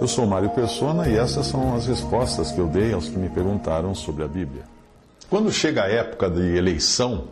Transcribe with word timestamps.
Eu 0.00 0.06
sou 0.06 0.24
Mário 0.26 0.50
Persona 0.50 1.08
e 1.08 1.16
essas 1.16 1.46
são 1.46 1.74
as 1.74 1.86
respostas 1.86 2.52
que 2.52 2.60
eu 2.60 2.68
dei 2.68 2.92
aos 2.92 3.08
que 3.08 3.18
me 3.18 3.28
perguntaram 3.28 3.96
sobre 3.96 4.22
a 4.22 4.28
Bíblia. 4.28 4.62
Quando 5.28 5.50
chega 5.50 5.82
a 5.82 5.88
época 5.88 6.30
de 6.30 6.56
eleição, 6.56 7.24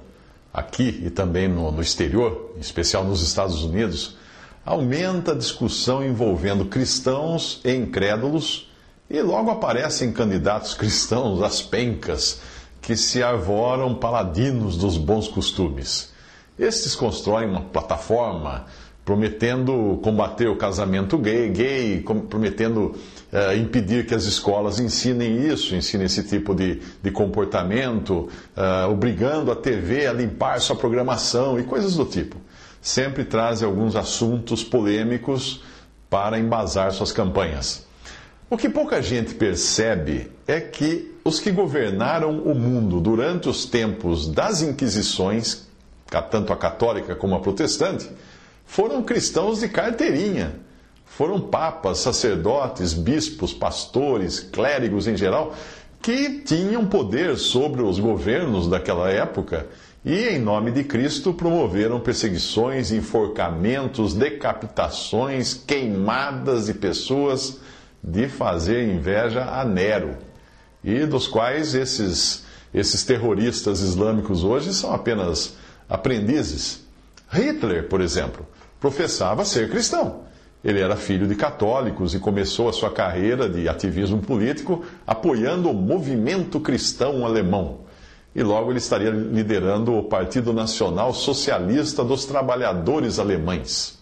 aqui 0.52 1.00
e 1.06 1.08
também 1.08 1.46
no, 1.46 1.70
no 1.70 1.80
exterior, 1.80 2.54
em 2.56 2.60
especial 2.60 3.04
nos 3.04 3.22
Estados 3.22 3.62
Unidos, 3.62 4.16
aumenta 4.64 5.30
a 5.30 5.36
discussão 5.36 6.04
envolvendo 6.04 6.64
cristãos 6.64 7.60
e 7.64 7.72
incrédulos, 7.72 8.68
e 9.08 9.22
logo 9.22 9.48
aparecem 9.48 10.12
candidatos 10.12 10.74
cristãos 10.74 11.42
às 11.44 11.62
pencas 11.62 12.40
que 12.82 12.96
se 12.96 13.22
arvoram 13.22 13.94
paladinos 13.94 14.76
dos 14.76 14.96
bons 14.98 15.28
costumes. 15.28 16.12
Estes 16.58 16.96
constroem 16.96 17.48
uma 17.48 17.60
plataforma 17.60 18.66
prometendo 19.06 20.00
combater 20.02 20.48
o 20.48 20.56
casamento 20.56 21.16
gay, 21.16 21.48
gay 21.48 22.04
prometendo 22.28 22.96
uh, 23.32 23.56
impedir 23.56 24.04
que 24.04 24.12
as 24.12 24.24
escolas 24.24 24.80
ensinem 24.80 25.46
isso, 25.46 25.76
ensinem 25.76 26.06
esse 26.06 26.24
tipo 26.24 26.52
de, 26.52 26.82
de 27.00 27.10
comportamento, 27.12 28.28
uh, 28.56 28.90
obrigando 28.90 29.52
a 29.52 29.56
TV 29.56 30.08
a 30.08 30.12
limpar 30.12 30.60
sua 30.60 30.74
programação 30.74 31.56
e 31.56 31.62
coisas 31.62 31.94
do 31.94 32.04
tipo. 32.04 32.36
Sempre 32.82 33.24
trazem 33.24 33.64
alguns 33.64 33.94
assuntos 33.94 34.64
polêmicos 34.64 35.62
para 36.10 36.36
embasar 36.36 36.90
suas 36.90 37.12
campanhas. 37.12 37.86
O 38.50 38.56
que 38.56 38.68
pouca 38.68 39.00
gente 39.00 39.34
percebe 39.34 40.32
é 40.48 40.60
que 40.60 41.14
os 41.24 41.38
que 41.38 41.52
governaram 41.52 42.40
o 42.40 42.56
mundo 42.56 43.00
durante 43.00 43.48
os 43.48 43.66
tempos 43.66 44.26
das 44.26 44.62
Inquisições, 44.62 45.68
tanto 46.28 46.52
a 46.52 46.56
católica 46.56 47.14
como 47.14 47.36
a 47.36 47.40
protestante, 47.40 48.08
foram 48.66 49.02
cristãos 49.02 49.60
de 49.60 49.68
carteirinha. 49.68 50.56
Foram 51.06 51.40
papas, 51.40 51.98
sacerdotes, 51.98 52.92
bispos, 52.92 53.54
pastores, 53.54 54.40
clérigos 54.40 55.06
em 55.06 55.16
geral, 55.16 55.54
que 56.02 56.40
tinham 56.40 56.84
poder 56.84 57.36
sobre 57.38 57.82
os 57.82 57.98
governos 57.98 58.68
daquela 58.68 59.08
época 59.10 59.66
e, 60.04 60.28
em 60.28 60.38
nome 60.38 60.70
de 60.70 60.84
Cristo, 60.84 61.32
promoveram 61.32 61.98
perseguições, 61.98 62.92
enforcamentos, 62.92 64.14
decapitações, 64.14 65.54
queimadas 65.54 66.66
de 66.66 66.74
pessoas, 66.74 67.58
de 68.00 68.28
fazer 68.28 68.88
inveja 68.88 69.44
a 69.44 69.64
Nero, 69.64 70.16
e 70.84 71.04
dos 71.06 71.26
quais 71.26 71.74
esses, 71.74 72.44
esses 72.72 73.02
terroristas 73.02 73.80
islâmicos 73.80 74.44
hoje 74.44 74.72
são 74.72 74.94
apenas 74.94 75.56
aprendizes. 75.88 76.84
Hitler, 77.28 77.88
por 77.88 78.00
exemplo, 78.00 78.46
professava 78.80 79.44
ser 79.44 79.70
cristão. 79.70 80.26
Ele 80.64 80.80
era 80.80 80.96
filho 80.96 81.28
de 81.28 81.34
católicos 81.36 82.14
e 82.14 82.18
começou 82.18 82.68
a 82.68 82.72
sua 82.72 82.90
carreira 82.90 83.48
de 83.48 83.68
ativismo 83.68 84.20
político 84.20 84.84
apoiando 85.06 85.70
o 85.70 85.74
movimento 85.74 86.58
cristão 86.58 87.24
alemão. 87.24 87.80
E 88.34 88.42
logo 88.42 88.70
ele 88.70 88.78
estaria 88.78 89.10
liderando 89.10 89.94
o 89.94 90.02
Partido 90.02 90.52
Nacional 90.52 91.14
Socialista 91.14 92.04
dos 92.04 92.24
Trabalhadores 92.24 93.18
Alemães. 93.18 93.96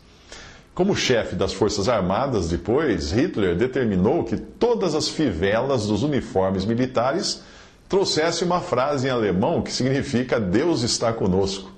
Como 0.74 0.96
chefe 0.96 1.36
das 1.36 1.52
Forças 1.52 1.88
Armadas, 1.88 2.48
depois, 2.48 3.12
Hitler 3.12 3.54
determinou 3.54 4.24
que 4.24 4.36
todas 4.36 4.94
as 4.94 5.08
fivelas 5.08 5.86
dos 5.86 6.02
uniformes 6.02 6.64
militares 6.64 7.42
trouxessem 7.88 8.44
uma 8.44 8.60
frase 8.60 9.06
em 9.06 9.10
alemão 9.10 9.62
que 9.62 9.70
significa 9.70 10.40
Deus 10.40 10.82
está 10.82 11.12
conosco. 11.12 11.73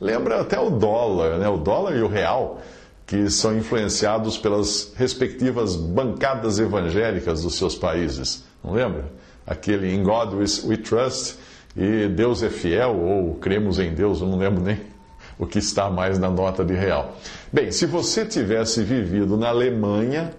Lembra 0.00 0.40
até 0.40 0.58
o 0.58 0.70
dólar, 0.70 1.38
né? 1.38 1.48
o 1.48 1.58
dólar 1.58 1.94
e 1.96 2.02
o 2.02 2.08
real, 2.08 2.60
que 3.06 3.28
são 3.28 3.56
influenciados 3.56 4.38
pelas 4.38 4.92
respectivas 4.96 5.76
bancadas 5.76 6.58
evangélicas 6.58 7.42
dos 7.42 7.56
seus 7.56 7.74
países. 7.74 8.44
Não 8.64 8.72
lembra? 8.72 9.04
Aquele 9.46 9.94
In 9.94 10.02
God 10.02 10.32
We 10.64 10.76
Trust 10.78 11.36
e 11.76 12.08
Deus 12.08 12.42
é 12.42 12.48
fiel, 12.48 12.96
ou 12.96 13.34
cremos 13.34 13.78
em 13.78 13.92
Deus, 13.92 14.20
eu 14.20 14.26
não 14.26 14.38
lembro 14.38 14.62
nem 14.62 14.80
o 15.38 15.46
que 15.46 15.58
está 15.58 15.90
mais 15.90 16.18
na 16.18 16.30
nota 16.30 16.64
de 16.64 16.74
real. 16.74 17.16
Bem, 17.52 17.70
se 17.70 17.84
você 17.84 18.24
tivesse 18.24 18.82
vivido 18.82 19.36
na 19.36 19.48
Alemanha, 19.48 20.32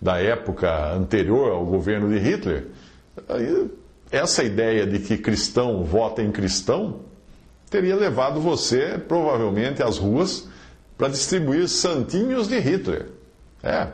da 0.00 0.20
época 0.20 0.92
anterior 0.94 1.50
ao 1.50 1.66
governo 1.66 2.08
de 2.08 2.18
Hitler, 2.18 2.68
essa 4.12 4.44
ideia 4.44 4.86
de 4.86 5.00
que 5.00 5.18
cristão 5.18 5.82
vota 5.82 6.22
em 6.22 6.30
cristão 6.30 7.00
teria 7.68 7.94
levado 7.94 8.40
você, 8.40 8.98
provavelmente, 8.98 9.82
às 9.82 9.98
ruas 9.98 10.48
para 10.96 11.08
distribuir 11.08 11.68
santinhos 11.68 12.48
de 12.48 12.58
Hitler. 12.58 13.06
É. 13.62 13.88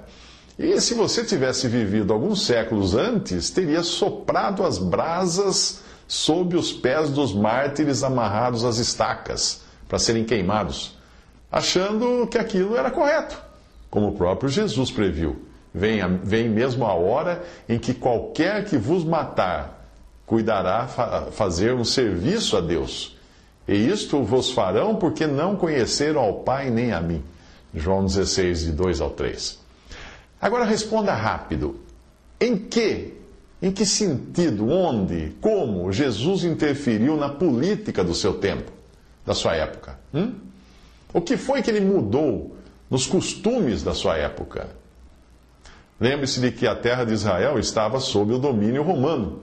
E 0.58 0.80
se 0.80 0.94
você 0.94 1.24
tivesse 1.24 1.66
vivido 1.68 2.12
alguns 2.12 2.46
séculos 2.46 2.94
antes, 2.94 3.50
teria 3.50 3.82
soprado 3.82 4.62
as 4.64 4.78
brasas 4.78 5.82
sob 6.06 6.56
os 6.56 6.72
pés 6.72 7.10
dos 7.10 7.34
mártires 7.34 8.04
amarrados 8.04 8.64
às 8.64 8.78
estacas 8.78 9.62
para 9.88 9.98
serem 9.98 10.24
queimados, 10.24 10.96
achando 11.50 12.26
que 12.28 12.38
aquilo 12.38 12.76
era 12.76 12.91
correto, 12.91 13.41
como 13.91 14.08
o 14.08 14.12
próprio 14.12 14.48
Jesus 14.48 14.91
previu. 14.91 15.44
Vem, 15.74 16.00
vem 16.22 16.48
mesmo 16.48 16.84
a 16.84 16.94
hora 16.94 17.42
em 17.68 17.78
que 17.78 17.92
qualquer 17.92 18.64
que 18.64 18.76
vos 18.76 19.04
matar 19.04 19.88
cuidará 20.24 20.86
fa 20.86 21.28
fazer 21.32 21.74
um 21.74 21.84
serviço 21.84 22.56
a 22.56 22.60
Deus 22.60 23.13
e 23.66 23.88
isto 23.88 24.22
vos 24.22 24.50
farão 24.50 24.97
porque 24.97 25.26
não 25.26 25.56
conheceram 25.56 26.20
ao 26.20 26.41
Pai 26.41 26.70
nem 26.70 26.92
a 26.92 27.00
mim. 27.00 27.22
João 27.75 28.04
16, 28.04 28.64
de 28.64 28.72
2 28.72 29.00
ao 29.00 29.10
3. 29.10 29.58
Agora 30.41 30.64
responda 30.64 31.14
rápido. 31.14 31.80
Em 32.38 32.56
que, 32.56 33.14
em 33.62 33.72
que 33.72 33.86
sentido, 33.86 34.69
onde, 34.69 35.32
como 35.41 35.91
Jesus 35.91 36.44
interferiu 36.44 37.16
na 37.16 37.30
política 37.30 38.04
do 38.04 38.14
seu 38.14 38.34
tempo, 38.34 38.70
da 39.24 39.34
sua 39.34 39.56
época? 39.56 39.98
Hum? 40.12 40.34
O 41.12 41.20
que 41.20 41.36
foi 41.36 41.62
que 41.62 41.70
ele 41.70 41.80
mudou 41.80 42.56
nos 42.91 43.06
costumes 43.06 43.82
da 43.82 43.94
sua 43.94 44.19
época? 44.19 44.69
Lembre-se 45.98 46.41
de 46.41 46.50
que 46.50 46.66
a 46.66 46.74
terra 46.74 47.04
de 47.04 47.14
Israel 47.14 47.58
estava 47.58 47.98
sob 48.00 48.34
o 48.34 48.38
domínio 48.38 48.82
romano 48.82 49.41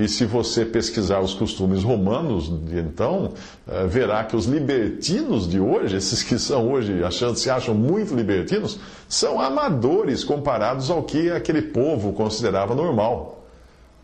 e 0.00 0.08
se 0.08 0.24
você 0.24 0.64
pesquisar 0.64 1.20
os 1.20 1.34
costumes 1.34 1.82
romanos, 1.82 2.50
então, 2.72 3.34
eh, 3.68 3.86
verá 3.86 4.24
que 4.24 4.34
os 4.34 4.46
libertinos 4.46 5.46
de 5.46 5.60
hoje, 5.60 5.94
esses 5.94 6.22
que 6.22 6.38
são 6.38 6.72
hoje, 6.72 7.04
achando, 7.04 7.36
se 7.36 7.50
acham 7.50 7.74
muito 7.74 8.14
libertinos, 8.14 8.80
são 9.06 9.38
amadores 9.38 10.24
comparados 10.24 10.90
ao 10.90 11.02
que 11.02 11.30
aquele 11.30 11.60
povo 11.60 12.14
considerava 12.14 12.74
normal. 12.74 13.44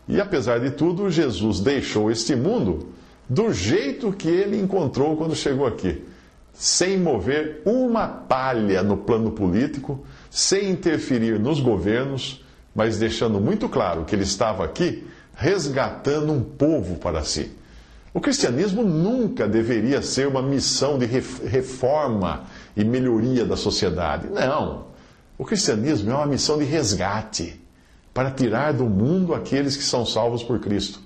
E 0.07 0.21
apesar 0.21 0.59
de 0.59 0.69
tudo, 0.69 1.09
Jesus 1.09 1.59
deixou 1.59 2.11
este 2.11 2.35
mundo 2.35 2.89
do 3.27 3.51
jeito 3.51 4.13
que 4.13 4.29
ele 4.29 4.59
encontrou 4.59 5.17
quando 5.17 5.35
chegou 5.35 5.65
aqui, 5.65 6.03
sem 6.53 6.99
mover 6.99 7.63
uma 7.65 8.07
palha 8.07 8.83
no 8.83 8.97
plano 8.97 9.31
político, 9.31 10.05
sem 10.29 10.69
interferir 10.69 11.39
nos 11.39 11.59
governos, 11.59 12.45
mas 12.75 12.99
deixando 12.99 13.39
muito 13.39 13.67
claro 13.67 14.05
que 14.05 14.13
ele 14.13 14.23
estava 14.23 14.63
aqui 14.63 15.03
resgatando 15.37 16.33
um 16.33 16.41
povo 16.41 16.95
para 16.95 17.23
si. 17.23 17.51
O 18.13 18.19
cristianismo 18.19 18.83
nunca 18.83 19.47
deveria 19.47 20.01
ser 20.01 20.27
uma 20.27 20.41
missão 20.41 20.97
de 20.97 21.05
reforma 21.05 22.45
e 22.75 22.83
melhoria 22.83 23.45
da 23.45 23.55
sociedade. 23.55 24.27
Não. 24.27 24.87
O 25.37 25.45
cristianismo 25.45 26.11
é 26.11 26.15
uma 26.15 26.25
missão 26.25 26.57
de 26.57 26.65
resgate 26.65 27.61
para 28.11 28.31
tirar 28.31 28.73
do 28.73 28.85
mundo 28.85 29.35
aqueles 29.35 29.77
que 29.77 29.83
são 29.83 30.03
salvos 30.03 30.41
por 30.41 30.59
Cristo. 30.59 30.99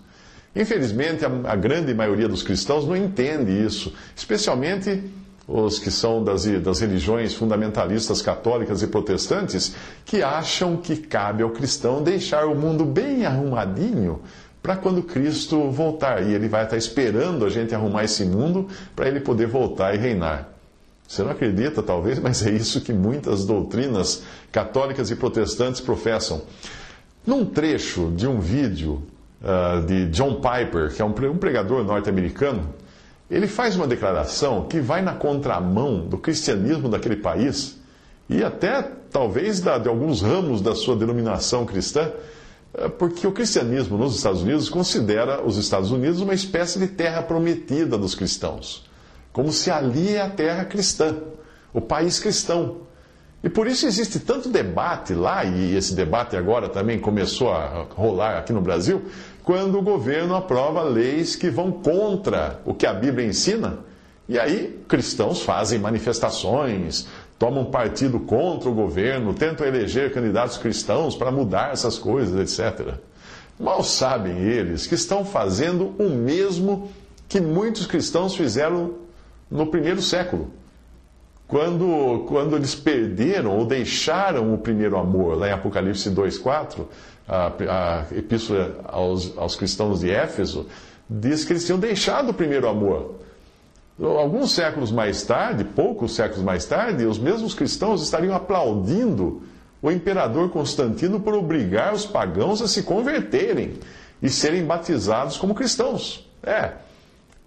Infelizmente, 0.56 1.26
a, 1.26 1.56
grande 1.56 1.94
maioria 1.94 2.30
dos 2.30 2.44
cristãos 2.44 2.86
não 2.86 2.96
entende 2.96 3.52
isso, 3.52 3.94
especialmente 4.16 5.04
os 5.54 5.80
que 5.80 5.92
são 5.92 6.24
das, 6.24 6.46
das 6.46 6.80
religiões 6.80 7.34
fundamentalistas 7.34 8.22
católicas 8.22 8.82
e 8.82 8.88
protestantes, 8.88 9.76
que 10.06 10.24
acham 10.24 10.78
que 10.78 10.96
cabe 10.96 11.44
ao 11.44 11.50
cristão 11.50 12.02
deixar 12.02 12.46
o 12.46 12.56
mundo 12.56 12.86
bem 12.86 13.26
arrumadinho 13.26 14.22
para 14.62 14.76
quando 14.76 15.04
Cristo 15.04 15.70
voltar. 15.70 16.24
E 16.24 16.34
ele 16.34 16.48
vai 16.48 16.64
estar 16.64 16.78
esperando 16.78 17.46
a 17.46 17.50
gente 17.50 17.74
arrumar 17.74 18.04
esse 18.04 18.24
mundo 18.26 18.68
para 18.96 19.08
ele 19.08 19.20
poder 19.20 19.48
voltar 19.48 19.94
e 19.94 19.98
reinar. 19.98 20.50
Você 21.08 21.24
não 21.24 21.32
acredita, 21.32 21.84
talvez, 21.84 22.20
mas 22.20 22.46
é 22.46 22.52
isso 22.52 22.80
que 22.80 22.94
muitas 22.94 23.44
doutrinas 23.46 24.24
católicas 24.52 25.12
e 25.12 25.16
protestantes 25.16 25.82
professam. 25.82 26.42
Num 27.28 27.46
trecho 27.46 28.12
de 28.16 28.26
um 28.26 28.40
vídeo 28.40 29.04
uh, 29.42 29.86
de 29.86 30.08
John 30.08 30.36
Piper, 30.36 30.94
que 30.94 31.02
é 31.02 31.06
um 31.06 31.12
pregador 31.12 31.84
norte-americano, 31.84 32.74
ele 33.32 33.48
faz 33.48 33.76
uma 33.76 33.88
declaração 33.88 34.68
que 34.68 34.80
vai 34.80 35.02
na 35.02 35.16
contramão 35.16 36.06
do 36.08 36.18
cristianismo 36.18 36.90
daquele 36.90 37.16
país 37.16 37.80
e 38.30 38.44
até 38.44 38.82
talvez 39.10 39.60
de 39.62 39.70
alguns 39.70 40.22
ramos 40.22 40.62
da 40.62 40.76
sua 40.76 40.96
denominação 40.96 41.66
cristã, 41.66 42.12
uh, 42.74 42.90
porque 42.92 43.26
o 43.26 43.32
cristianismo 43.32 43.98
nos 43.98 44.16
Estados 44.16 44.44
Unidos 44.44 44.70
considera 44.70 45.42
os 45.42 45.58
Estados 45.58 45.92
Unidos 45.92 46.22
uma 46.22 46.34
espécie 46.34 46.78
de 46.78 46.88
terra 46.88 47.24
prometida 47.24 47.98
dos 47.98 48.14
cristãos 48.14 48.92
como 49.32 49.52
se 49.52 49.72
ali 49.72 50.16
é 50.16 50.22
a 50.22 50.30
terra 50.30 50.66
cristã, 50.66 51.16
o 51.74 51.82
país 51.82 52.20
cristão. 52.20 52.82
E 53.44 53.50
por 53.50 53.66
isso 53.66 53.88
existe 53.88 54.20
tanto 54.20 54.50
debate 54.50 55.14
lá, 55.14 55.44
e 55.44 55.76
esse 55.76 55.96
debate 55.96 56.36
agora 56.36 56.70
também 56.70 57.00
começou 57.00 57.52
a 57.52 57.88
rolar 57.90 58.38
aqui 58.38 58.54
no 58.54 58.62
Brasil, 58.62 59.04
quando 59.44 59.78
o 59.78 59.82
governo 59.82 60.36
aprova 60.36 60.84
leis 60.84 61.36
que 61.36 61.50
vão 61.50 61.72
contra 61.72 62.60
o 62.66 62.74
que 62.74 62.86
a 62.86 62.94
Bíblia 62.94 63.28
ensina. 63.28 63.80
E 64.30 64.40
aí 64.40 64.80
cristãos 64.88 65.42
fazem 65.42 65.80
manifestações, 65.80 67.08
tomam 67.38 67.66
partido 67.66 68.20
contra 68.20 68.70
o 68.70 68.74
governo, 68.74 69.34
tentam 69.34 69.66
eleger 69.66 70.14
candidatos 70.14 70.58
cristãos 70.58 71.16
para 71.16 71.32
mudar 71.32 71.74
essas 71.74 71.98
coisas, 71.98 72.60
etc. 72.60 72.96
Mal 73.60 73.84
sabem 73.84 74.38
eles 74.38 74.88
que 74.88 74.96
estão 74.96 75.26
fazendo 75.26 75.94
o 76.00 76.10
mesmo 76.10 76.92
que 77.28 77.40
muitos 77.42 77.86
cristãos 77.86 78.36
fizeram 78.36 78.96
no 79.50 79.68
primeiro 79.68 80.02
século. 80.02 80.52
Quando, 81.48 82.26
quando 82.28 82.56
eles 82.56 82.74
perderam 82.74 83.58
ou 83.58 83.66
deixaram 83.66 84.54
o 84.54 84.58
primeiro 84.58 84.98
amor, 84.98 85.38
lá 85.38 85.50
em 85.50 85.52
Apocalipse 85.52 86.10
2,4, 86.10 86.86
a, 87.28 87.48
a 87.48 88.06
epístola 88.16 88.82
aos, 88.86 89.38
aos 89.38 89.56
cristãos 89.56 90.02
de 90.02 90.12
Éfeso, 90.12 90.68
diz 91.10 91.44
que 91.44 91.54
eles 91.54 91.66
tinham 91.66 91.80
deixado 91.80 92.30
o 92.30 92.34
primeiro 92.34 92.68
amor. 92.68 93.16
Alguns 94.00 94.54
séculos 94.54 94.92
mais 94.92 95.24
tarde, 95.24 95.64
poucos 95.64 96.16
séculos 96.16 96.44
mais 96.44 96.66
tarde, 96.66 97.06
os 97.06 97.20
mesmos 97.20 97.54
cristãos 97.54 98.02
estariam 98.02 98.36
aplaudindo 98.36 99.44
o 99.82 99.92
imperador 99.92 100.50
Constantino 100.50 101.20
por 101.20 101.34
obrigar 101.34 101.94
os 101.94 102.06
pagãos 102.06 102.62
a 102.62 102.68
se 102.68 102.84
converterem 102.84 103.80
e 104.22 104.30
serem 104.30 104.64
batizados 104.64 105.38
como 105.38 105.54
cristãos. 105.54 106.28
É, 106.44 106.74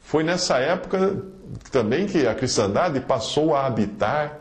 foi 0.01 0.23
nessa 0.23 0.59
época 0.59 1.25
também 1.71 2.07
que 2.07 2.27
a 2.27 2.35
cristandade 2.35 3.01
passou 3.01 3.55
a 3.55 3.67
habitar 3.67 4.41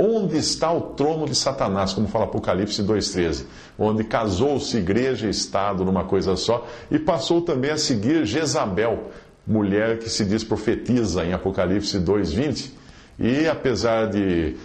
onde 0.00 0.36
está 0.38 0.72
o 0.72 0.80
trono 0.80 1.26
de 1.26 1.34
Satanás, 1.34 1.92
como 1.92 2.06
fala 2.06 2.26
Apocalipse 2.26 2.80
2,13, 2.84 3.44
onde 3.76 4.04
casou-se 4.04 4.76
igreja 4.76 5.26
e 5.26 5.30
Estado 5.30 5.84
numa 5.84 6.04
coisa 6.04 6.36
só, 6.36 6.64
e 6.88 7.00
passou 7.00 7.42
também 7.42 7.72
a 7.72 7.76
seguir 7.76 8.24
Jezabel, 8.24 9.10
mulher 9.44 9.98
que 9.98 10.08
se 10.08 10.24
diz 10.24 10.44
profetiza 10.44 11.24
em 11.24 11.32
Apocalipse 11.32 11.98
2,20, 11.98 12.70
e 13.18 13.48
apesar 13.48 14.06
de 14.06 14.56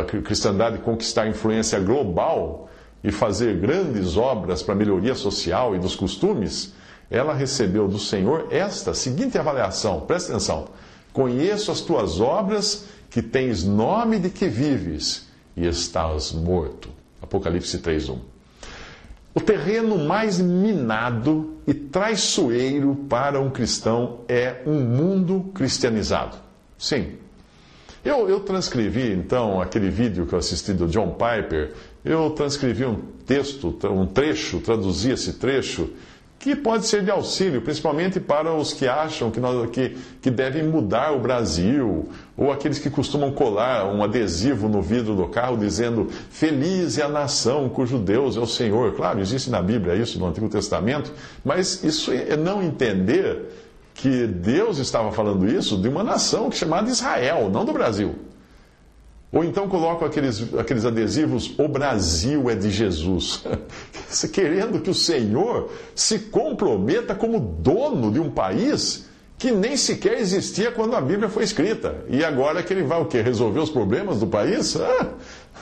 a 0.00 0.04
cristandade 0.22 0.78
conquistar 0.78 1.28
influência 1.28 1.78
global 1.78 2.68
e 3.04 3.12
fazer 3.12 3.56
grandes 3.56 4.16
obras 4.16 4.62
para 4.62 4.74
a 4.74 4.76
melhoria 4.76 5.14
social 5.14 5.76
e 5.76 5.78
dos 5.78 5.94
costumes, 5.94 6.74
ela 7.08 7.32
recebeu 7.32 7.86
do 7.86 7.98
Senhor 7.98 8.48
esta 8.50 8.94
seguinte 8.94 9.38
avaliação, 9.38 10.00
presta 10.00 10.32
atenção. 10.32 10.68
Conheço 11.12 11.72
as 11.72 11.80
tuas 11.80 12.20
obras, 12.20 12.86
que 13.10 13.20
tens 13.20 13.64
nome 13.64 14.18
de 14.18 14.30
que 14.30 14.46
vives 14.46 15.28
e 15.56 15.66
estás 15.66 16.32
morto. 16.32 16.88
Apocalipse 17.20 17.78
3:1. 17.78 18.18
O 19.34 19.40
terreno 19.40 19.98
mais 19.98 20.40
minado 20.40 21.56
e 21.66 21.74
traiçoeiro 21.74 22.94
para 23.08 23.40
um 23.40 23.50
cristão 23.50 24.20
é 24.28 24.62
um 24.66 24.80
mundo 24.80 25.50
cristianizado. 25.54 26.36
Sim. 26.78 27.14
Eu, 28.04 28.28
eu 28.28 28.40
transcrevi, 28.40 29.12
então, 29.12 29.60
aquele 29.60 29.90
vídeo 29.90 30.26
que 30.26 30.32
eu 30.32 30.38
assisti 30.38 30.72
do 30.72 30.86
John 30.86 31.10
Piper, 31.10 31.74
eu 32.04 32.30
transcrevi 32.30 32.86
um 32.86 32.96
texto, 33.26 33.76
um 33.84 34.06
trecho, 34.06 34.58
traduzi 34.60 35.10
esse 35.10 35.34
trecho 35.34 35.90
que 36.40 36.56
pode 36.56 36.86
ser 36.86 37.04
de 37.04 37.10
auxílio, 37.10 37.60
principalmente 37.60 38.18
para 38.18 38.54
os 38.54 38.72
que 38.72 38.88
acham 38.88 39.30
que, 39.30 39.38
nós, 39.38 39.68
que, 39.70 39.94
que 40.22 40.30
devem 40.30 40.62
mudar 40.62 41.12
o 41.12 41.20
Brasil, 41.20 42.08
ou 42.34 42.50
aqueles 42.50 42.78
que 42.78 42.88
costumam 42.88 43.30
colar 43.30 43.84
um 43.84 44.02
adesivo 44.02 44.66
no 44.66 44.80
vidro 44.80 45.14
do 45.14 45.28
carro 45.28 45.58
dizendo 45.58 46.08
Feliz 46.30 46.96
é 46.96 47.02
a 47.02 47.10
nação 47.10 47.68
cujo 47.68 47.98
Deus 47.98 48.38
é 48.38 48.40
o 48.40 48.46
Senhor. 48.46 48.94
Claro, 48.94 49.20
existe 49.20 49.50
na 49.50 49.60
Bíblia 49.60 49.94
isso, 49.94 50.18
no 50.18 50.26
Antigo 50.26 50.48
Testamento, 50.48 51.12
mas 51.44 51.84
isso 51.84 52.10
é 52.10 52.34
não 52.38 52.62
entender 52.62 53.54
que 53.92 54.26
Deus 54.26 54.78
estava 54.78 55.12
falando 55.12 55.46
isso 55.46 55.76
de 55.76 55.88
uma 55.88 56.02
nação 56.02 56.50
chamada 56.50 56.88
Israel, 56.88 57.50
não 57.52 57.66
do 57.66 57.72
Brasil. 57.74 58.14
Ou 59.32 59.44
então 59.44 59.68
colocam 59.68 60.06
aqueles, 60.06 60.54
aqueles 60.54 60.84
adesivos: 60.84 61.54
O 61.58 61.68
Brasil 61.68 62.50
é 62.50 62.54
de 62.54 62.70
Jesus. 62.70 63.44
Querendo 64.32 64.80
que 64.80 64.90
o 64.90 64.94
Senhor 64.94 65.70
se 65.94 66.18
comprometa 66.18 67.14
como 67.14 67.38
dono 67.38 68.10
de 68.10 68.18
um 68.18 68.30
país 68.30 69.08
que 69.38 69.50
nem 69.50 69.74
sequer 69.76 70.18
existia 70.18 70.70
quando 70.70 70.94
a 70.94 71.00
Bíblia 71.00 71.28
foi 71.28 71.44
escrita. 71.44 72.04
E 72.08 72.22
agora 72.22 72.62
que 72.62 72.74
ele 72.74 72.82
vai 72.82 73.00
o 73.00 73.06
quê? 73.06 73.22
Resolver 73.22 73.60
os 73.60 73.70
problemas 73.70 74.20
do 74.20 74.26
país? 74.26 74.76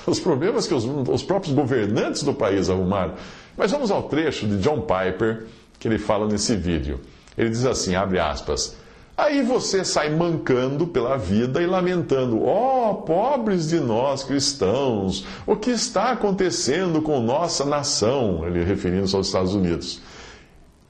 Ah, 0.00 0.10
os 0.10 0.20
problemas 0.20 0.66
que 0.66 0.72
os, 0.72 0.84
os 0.84 1.22
próprios 1.22 1.54
governantes 1.54 2.22
do 2.22 2.32
país 2.32 2.70
arrumaram. 2.70 3.14
Mas 3.56 3.72
vamos 3.72 3.90
ao 3.90 4.04
trecho 4.04 4.46
de 4.46 4.58
John 4.58 4.82
Piper 4.82 5.46
que 5.78 5.88
ele 5.88 5.98
fala 5.98 6.26
nesse 6.26 6.54
vídeo. 6.56 7.00
Ele 7.36 7.50
diz 7.50 7.66
assim: 7.66 7.94
abre 7.94 8.18
aspas. 8.18 8.76
Aí 9.18 9.42
você 9.42 9.84
sai 9.84 10.10
mancando 10.10 10.86
pela 10.86 11.16
vida 11.16 11.60
e 11.60 11.66
lamentando: 11.66 12.44
ó, 12.44 12.92
oh, 12.92 12.94
pobres 13.02 13.68
de 13.68 13.80
nós 13.80 14.22
cristãos, 14.22 15.26
o 15.44 15.56
que 15.56 15.70
está 15.72 16.12
acontecendo 16.12 17.02
com 17.02 17.18
nossa 17.18 17.64
nação? 17.64 18.46
Ele 18.46 18.62
referindo-se 18.62 19.16
aos 19.16 19.26
Estados 19.26 19.54
Unidos. 19.54 20.00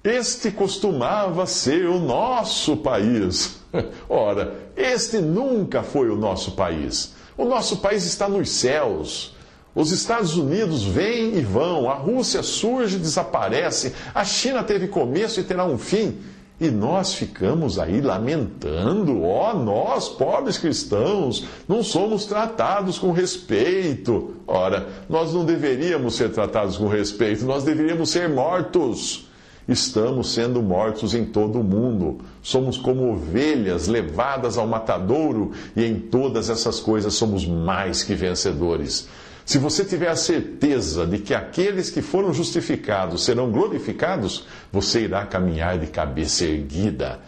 Este 0.05 0.51
costumava 0.51 1.47
ser 1.47 1.87
o 1.89 1.99
nosso 1.99 2.77
país. 2.77 3.61
Ora, 4.07 4.55
este 4.77 5.21
nunca 5.21 5.83
foi 5.83 6.11
o 6.11 6.17
nosso 6.17 6.53
país. 6.53 7.15
O 7.35 7.47
nosso 7.47 7.79
país 7.79 8.05
está 8.05 8.29
nos 8.29 8.51
céus. 8.51 9.35
Os 9.75 9.91
Estados 9.91 10.37
Unidos 10.37 10.85
vêm 10.85 11.39
e 11.39 11.41
vão, 11.41 11.89
a 11.89 11.95
Rússia 11.95 12.43
surge 12.43 12.97
e 12.97 13.01
desaparece, 13.01 13.95
a 14.15 14.25
China 14.25 14.63
teve 14.63 14.89
começo 14.89 15.41
e 15.41 15.45
terá 15.45 15.65
um 15.65 15.79
fim. 15.79 16.19
E 16.61 16.71
nós 16.71 17.15
ficamos 17.15 17.79
aí 17.79 18.01
lamentando, 18.01 19.23
ó, 19.23 19.53
oh, 19.53 19.59
nós, 19.59 20.09
pobres 20.09 20.59
cristãos, 20.59 21.47
não 21.69 21.85
somos 21.85 22.27
tratados 22.27 22.99
com 22.99 23.13
respeito. 23.13 24.35
Ora, 24.45 24.89
nós 25.09 25.33
não 25.33 25.45
deveríamos 25.45 26.17
ser 26.17 26.31
tratados 26.33 26.77
com 26.77 26.89
respeito, 26.89 27.45
nós 27.45 27.63
deveríamos 27.63 28.11
ser 28.11 28.29
mortos. 28.29 29.29
Estamos 29.69 30.33
sendo 30.33 30.61
mortos 30.63 31.15
em 31.15 31.27
todo 31.27 31.61
o 31.61 31.65
mundo. 31.65 32.19
Somos 32.43 32.77
como 32.77 33.13
ovelhas 33.13 33.87
levadas 33.87 34.59
ao 34.59 34.67
matadouro, 34.67 35.53
e 35.77 35.85
em 35.85 36.01
todas 36.01 36.51
essas 36.51 36.81
coisas 36.81 37.15
somos 37.15 37.47
mais 37.47 38.03
que 38.03 38.15
vencedores. 38.15 39.09
Se 39.49 39.57
você 39.57 39.83
tiver 39.83 40.09
a 40.09 40.15
certeza 40.15 41.07
de 41.07 41.21
que 41.21 41.33
aqueles 41.33 41.89
que 41.89 42.03
foram 42.03 42.35
justificados 42.35 43.25
serão 43.25 43.51
glorificados, 43.51 44.47
você 44.71 45.05
irá 45.05 45.25
caminhar 45.25 45.79
de 45.79 45.87
cabeça 45.87 46.45
erguida, 46.45 47.19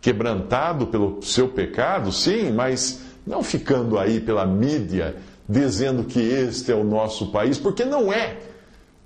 quebrantado 0.00 0.86
pelo 0.86 1.22
seu 1.22 1.48
pecado, 1.48 2.10
sim, 2.10 2.50
mas 2.50 3.02
não 3.26 3.42
ficando 3.42 3.98
aí 3.98 4.20
pela 4.20 4.46
mídia 4.46 5.16
dizendo 5.46 6.04
que 6.04 6.18
este 6.18 6.72
é 6.72 6.74
o 6.74 6.82
nosso 6.82 7.30
país, 7.30 7.58
porque 7.58 7.84
não 7.84 8.10
é. 8.10 8.38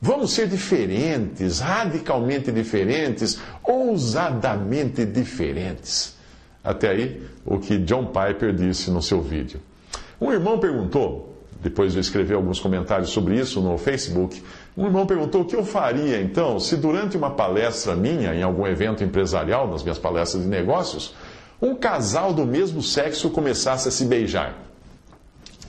Vamos 0.01 0.31
ser 0.31 0.47
diferentes, 0.47 1.59
radicalmente 1.59 2.53
diferentes, 2.53 3.41
ousadamente 3.65 5.05
diferentes. 5.05 6.15
Até 6.63 6.91
aí, 6.91 7.23
o 7.45 7.59
que 7.59 7.79
John 7.79 8.13
Piper 8.13 8.55
disse 8.55 8.93
no 8.93 9.03
seu 9.03 9.21
vídeo. 9.21 9.61
Um 10.21 10.31
irmão 10.31 10.61
perguntou 10.61 11.30
depois 11.63 11.95
eu 11.95 12.01
escrevi 12.01 12.33
alguns 12.33 12.59
comentários 12.59 13.11
sobre 13.11 13.39
isso 13.39 13.61
no 13.61 13.77
Facebook. 13.77 14.43
Um 14.77 14.87
irmão 14.87 15.07
perguntou 15.07 15.43
o 15.43 15.45
que 15.45 15.55
eu 15.55 15.65
faria 15.65 16.21
então 16.21 16.59
se 16.59 16.77
durante 16.77 17.17
uma 17.17 17.31
palestra 17.31 17.95
minha, 17.95 18.35
em 18.35 18.43
algum 18.43 18.67
evento 18.67 19.05
empresarial, 19.05 19.69
nas 19.69 19.83
minhas 19.83 19.99
palestras 19.99 20.43
de 20.43 20.49
negócios, 20.49 21.15
um 21.61 21.75
casal 21.75 22.33
do 22.33 22.47
mesmo 22.47 22.83
sexo 22.83 23.29
começasse 23.31 23.89
a 23.89 23.91
se 23.91 24.05
beijar. 24.07 24.57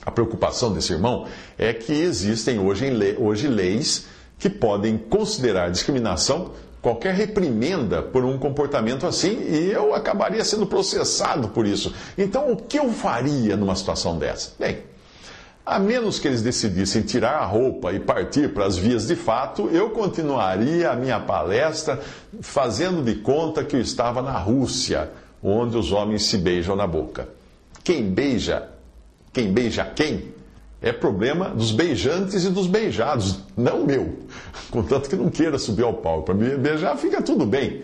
A 0.04 0.10
preocupação 0.10 0.72
desse 0.72 0.92
irmão 0.92 1.26
é 1.58 1.72
que 1.72 1.92
existem 1.92 2.58
hoje, 2.58 2.90
hoje 3.18 3.46
leis 3.46 4.06
que 4.38 4.48
podem 4.50 4.96
considerar 4.98 5.70
discriminação 5.70 6.52
qualquer 6.80 7.14
reprimenda 7.14 8.02
por 8.02 8.24
um 8.24 8.36
comportamento 8.36 9.06
assim 9.06 9.40
e 9.40 9.70
eu 9.70 9.94
acabaria 9.94 10.44
sendo 10.44 10.66
processado 10.66 11.48
por 11.50 11.64
isso. 11.64 11.94
Então, 12.18 12.50
o 12.50 12.56
que 12.56 12.78
eu 12.78 12.90
faria 12.90 13.56
numa 13.56 13.76
situação 13.76 14.18
dessa? 14.18 14.52
Bem, 14.58 14.78
a 15.64 15.78
menos 15.78 16.18
que 16.18 16.26
eles 16.26 16.42
decidissem 16.42 17.02
tirar 17.02 17.34
a 17.34 17.44
roupa 17.44 17.92
e 17.92 18.00
partir 18.00 18.52
para 18.52 18.66
as 18.66 18.76
vias 18.76 19.06
de 19.06 19.14
fato, 19.14 19.68
eu 19.68 19.90
continuaria 19.90 20.90
a 20.90 20.96
minha 20.96 21.20
palestra 21.20 22.00
fazendo 22.40 23.02
de 23.02 23.16
conta 23.16 23.62
que 23.62 23.76
eu 23.76 23.80
estava 23.80 24.20
na 24.20 24.36
Rússia, 24.36 25.10
onde 25.42 25.76
os 25.76 25.92
homens 25.92 26.24
se 26.24 26.36
beijam 26.36 26.74
na 26.74 26.86
boca. 26.86 27.28
Quem 27.84 28.10
beija, 28.10 28.68
quem 29.32 29.52
beija 29.52 29.84
quem, 29.84 30.32
é 30.80 30.92
problema 30.92 31.50
dos 31.50 31.70
beijantes 31.70 32.44
e 32.44 32.50
dos 32.50 32.66
beijados, 32.66 33.38
não 33.56 33.86
meu. 33.86 34.18
Contanto 34.68 35.08
que 35.08 35.14
não 35.14 35.30
queira 35.30 35.58
subir 35.58 35.84
ao 35.84 35.94
palco 35.94 36.24
para 36.24 36.34
me 36.34 36.56
beijar, 36.56 36.96
fica 36.96 37.22
tudo 37.22 37.46
bem. 37.46 37.82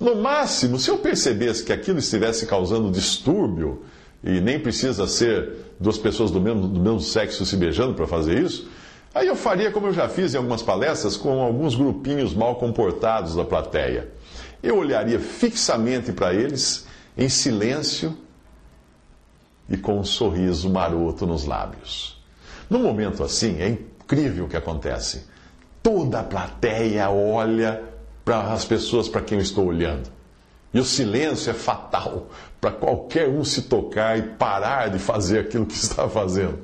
No 0.00 0.16
máximo, 0.16 0.76
se 0.76 0.90
eu 0.90 0.98
percebesse 0.98 1.62
que 1.62 1.72
aquilo 1.72 2.00
estivesse 2.00 2.46
causando 2.46 2.90
distúrbio, 2.90 3.84
e 4.22 4.40
nem 4.40 4.58
precisa 4.58 5.06
ser 5.06 5.74
duas 5.80 5.98
pessoas 5.98 6.30
do 6.30 6.40
mesmo, 6.40 6.68
do 6.68 6.80
mesmo 6.80 7.00
sexo 7.00 7.44
se 7.44 7.56
beijando 7.56 7.94
para 7.94 8.06
fazer 8.06 8.40
isso, 8.40 8.68
aí 9.14 9.26
eu 9.26 9.34
faria 9.34 9.70
como 9.70 9.88
eu 9.88 9.92
já 9.92 10.08
fiz 10.08 10.32
em 10.32 10.36
algumas 10.36 10.62
palestras 10.62 11.16
com 11.16 11.42
alguns 11.42 11.74
grupinhos 11.74 12.32
mal 12.32 12.56
comportados 12.56 13.34
da 13.34 13.44
plateia. 13.44 14.08
Eu 14.62 14.78
olharia 14.78 15.18
fixamente 15.18 16.12
para 16.12 16.32
eles, 16.32 16.86
em 17.18 17.28
silêncio 17.28 18.16
e 19.68 19.76
com 19.76 19.98
um 19.98 20.04
sorriso 20.04 20.70
maroto 20.70 21.26
nos 21.26 21.44
lábios. 21.44 22.22
Num 22.70 22.80
momento 22.82 23.24
assim, 23.24 23.60
é 23.60 23.68
incrível 23.68 24.44
o 24.44 24.48
que 24.48 24.56
acontece. 24.56 25.26
Toda 25.82 26.20
a 26.20 26.22
plateia 26.22 27.10
olha 27.10 27.82
para 28.24 28.52
as 28.52 28.64
pessoas 28.64 29.08
para 29.08 29.20
quem 29.20 29.38
eu 29.38 29.42
estou 29.42 29.66
olhando. 29.66 30.08
E 30.72 30.80
o 30.80 30.84
silêncio 30.84 31.50
é 31.50 31.54
fatal 31.54 32.28
para 32.60 32.70
qualquer 32.70 33.28
um 33.28 33.44
se 33.44 33.62
tocar 33.62 34.18
e 34.18 34.22
parar 34.22 34.88
de 34.88 34.98
fazer 34.98 35.40
aquilo 35.40 35.66
que 35.66 35.74
está 35.76 36.08
fazendo. 36.08 36.58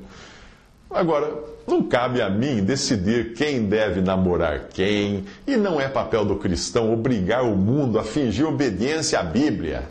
Agora, 0.89 1.31
não 1.67 1.83
cabe 1.83 2.19
a 2.19 2.29
mim 2.29 2.63
decidir 2.63 3.33
quem 3.33 3.67
deve 3.67 4.01
namorar 4.01 4.69
quem, 4.69 5.25
e 5.45 5.55
não 5.55 5.79
é 5.79 5.87
papel 5.87 6.25
do 6.25 6.35
cristão 6.37 6.91
obrigar 6.91 7.43
o 7.43 7.55
mundo 7.55 7.99
a 7.99 8.03
fingir 8.03 8.47
obediência 8.47 9.19
à 9.19 9.23
Bíblia. 9.23 9.87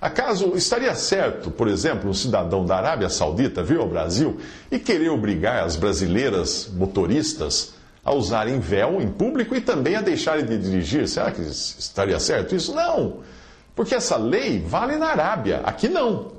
Acaso 0.00 0.56
estaria 0.56 0.94
certo, 0.94 1.50
por 1.50 1.68
exemplo, 1.68 2.08
um 2.08 2.14
cidadão 2.14 2.64
da 2.64 2.76
Arábia 2.78 3.10
Saudita 3.10 3.62
vir 3.62 3.78
ao 3.78 3.86
Brasil 3.86 4.40
e 4.70 4.78
querer 4.78 5.10
obrigar 5.10 5.62
as 5.62 5.76
brasileiras 5.76 6.70
motoristas 6.72 7.74
a 8.02 8.14
usarem 8.14 8.58
véu 8.58 8.98
em 8.98 9.08
público 9.08 9.54
e 9.54 9.60
também 9.60 9.96
a 9.96 10.00
deixarem 10.00 10.46
de 10.46 10.56
dirigir? 10.56 11.06
Será 11.06 11.30
que 11.30 11.42
estaria 11.42 12.18
certo 12.18 12.54
isso? 12.56 12.74
Não, 12.74 13.18
porque 13.80 13.94
essa 13.94 14.18
lei 14.18 14.60
vale 14.60 14.98
na 14.98 15.06
Arábia, 15.06 15.62
aqui 15.64 15.88
não. 15.88 16.32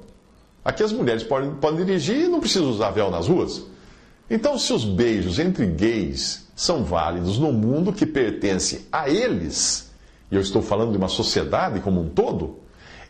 Aqui 0.64 0.84
as 0.84 0.94
mulheres 0.94 1.24
podem, 1.24 1.50
podem 1.56 1.84
dirigir 1.84 2.26
e 2.26 2.28
não 2.28 2.40
precisam 2.40 2.70
usar 2.70 2.92
véu 2.92 3.10
nas 3.10 3.28
ruas. 3.28 3.64
Então, 4.30 4.60
se 4.60 4.72
os 4.72 4.86
beijos 4.86 5.40
entre 5.40 5.66
gays 5.66 6.48
são 6.56 6.84
válidos 6.84 7.40
no 7.40 7.52
mundo 7.52 7.92
que 7.92 8.06
pertence 8.06 8.88
a 8.92 9.10
eles, 9.10 9.90
e 10.32 10.36
eu 10.36 10.42
estou 10.42 10.62
falando 10.62 10.92
de 10.92 10.98
uma 10.98 11.08
sociedade 11.08 11.80
como 11.80 12.00
um 12.00 12.10
todo, 12.10 12.60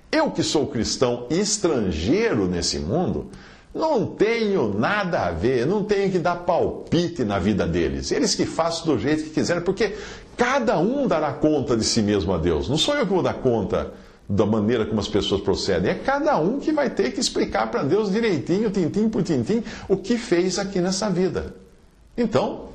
eu 0.09 0.31
que 0.31 0.43
sou 0.43 0.65
cristão 0.65 1.27
estrangeiro 1.29 2.47
nesse 2.47 2.79
mundo, 2.79 3.31
não 3.75 4.05
tenho 4.05 4.73
nada 4.73 5.23
a 5.23 5.31
ver, 5.31 5.67
não 5.67 5.83
tenho 5.83 6.09
que 6.09 6.19
dar 6.19 6.37
palpite 6.37 7.25
na 7.25 7.37
vida 7.37 7.67
deles. 7.67 8.13
Eles 8.13 8.33
que 8.33 8.45
façam 8.45 8.85
do 8.85 8.97
jeito 8.97 9.23
que 9.23 9.31
quiserem, 9.31 9.61
porque 9.61 9.93
cada 10.37 10.79
um 10.79 11.05
dará 11.05 11.33
conta 11.33 11.75
de 11.75 11.83
si 11.83 12.01
mesmo 12.01 12.33
a 12.33 12.37
Deus. 12.37 12.69
Não 12.69 12.77
sou 12.77 12.95
eu 12.95 13.05
que 13.05 13.11
vou 13.11 13.21
dar 13.21 13.33
conta 13.33 13.91
da 14.31 14.45
maneira 14.45 14.85
como 14.85 14.99
as 14.99 15.07
pessoas 15.07 15.41
procedem. 15.41 15.91
É 15.91 15.95
cada 15.95 16.37
um 16.39 16.59
que 16.59 16.71
vai 16.71 16.89
ter 16.89 17.11
que 17.11 17.19
explicar 17.19 17.69
para 17.69 17.83
Deus 17.83 18.11
direitinho, 18.11 18.69
tintim 18.71 19.09
por 19.09 19.23
tintim, 19.23 19.63
o 19.89 19.97
que 19.97 20.17
fez 20.17 20.57
aqui 20.57 20.79
nessa 20.79 21.09
vida. 21.09 21.53
Então, 22.17 22.69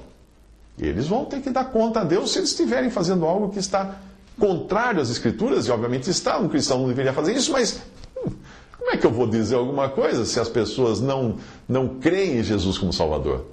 eles 0.79 1.09
vão 1.09 1.25
ter 1.25 1.41
que 1.41 1.51
dar 1.51 1.65
conta 1.67 2.01
a 2.01 2.05
Deus 2.05 2.33
se 2.33 2.39
eles 2.39 2.51
estiverem 2.51 2.91
fazendo 2.91 3.25
algo 3.25 3.49
que 3.49 3.59
está 3.59 3.99
contrário 4.39 5.01
às 5.01 5.09
Escrituras, 5.09 5.67
e 5.67 5.71
obviamente 5.71 6.11
está, 6.11 6.39
um 6.39 6.49
cristão 6.49 6.81
não 6.81 6.89
deveria 6.89 7.13
fazer 7.15 7.33
isso, 7.33 7.53
mas 7.53 7.81
hum, 8.19 8.31
como 8.77 8.91
é 8.91 8.99
que 8.99 9.07
eu 9.07 9.11
vou 9.11 9.27
dizer 9.27 9.55
alguma 9.55 9.89
coisa 9.89 10.27
se 10.27 10.39
as 10.39 10.51
pessoas 10.51 11.01
não, 11.01 11.39
não 11.67 11.89
creem 11.89 12.39
em 12.39 12.43
Jesus 12.43 12.77
como 12.77 12.93
Salvador? 12.93 13.47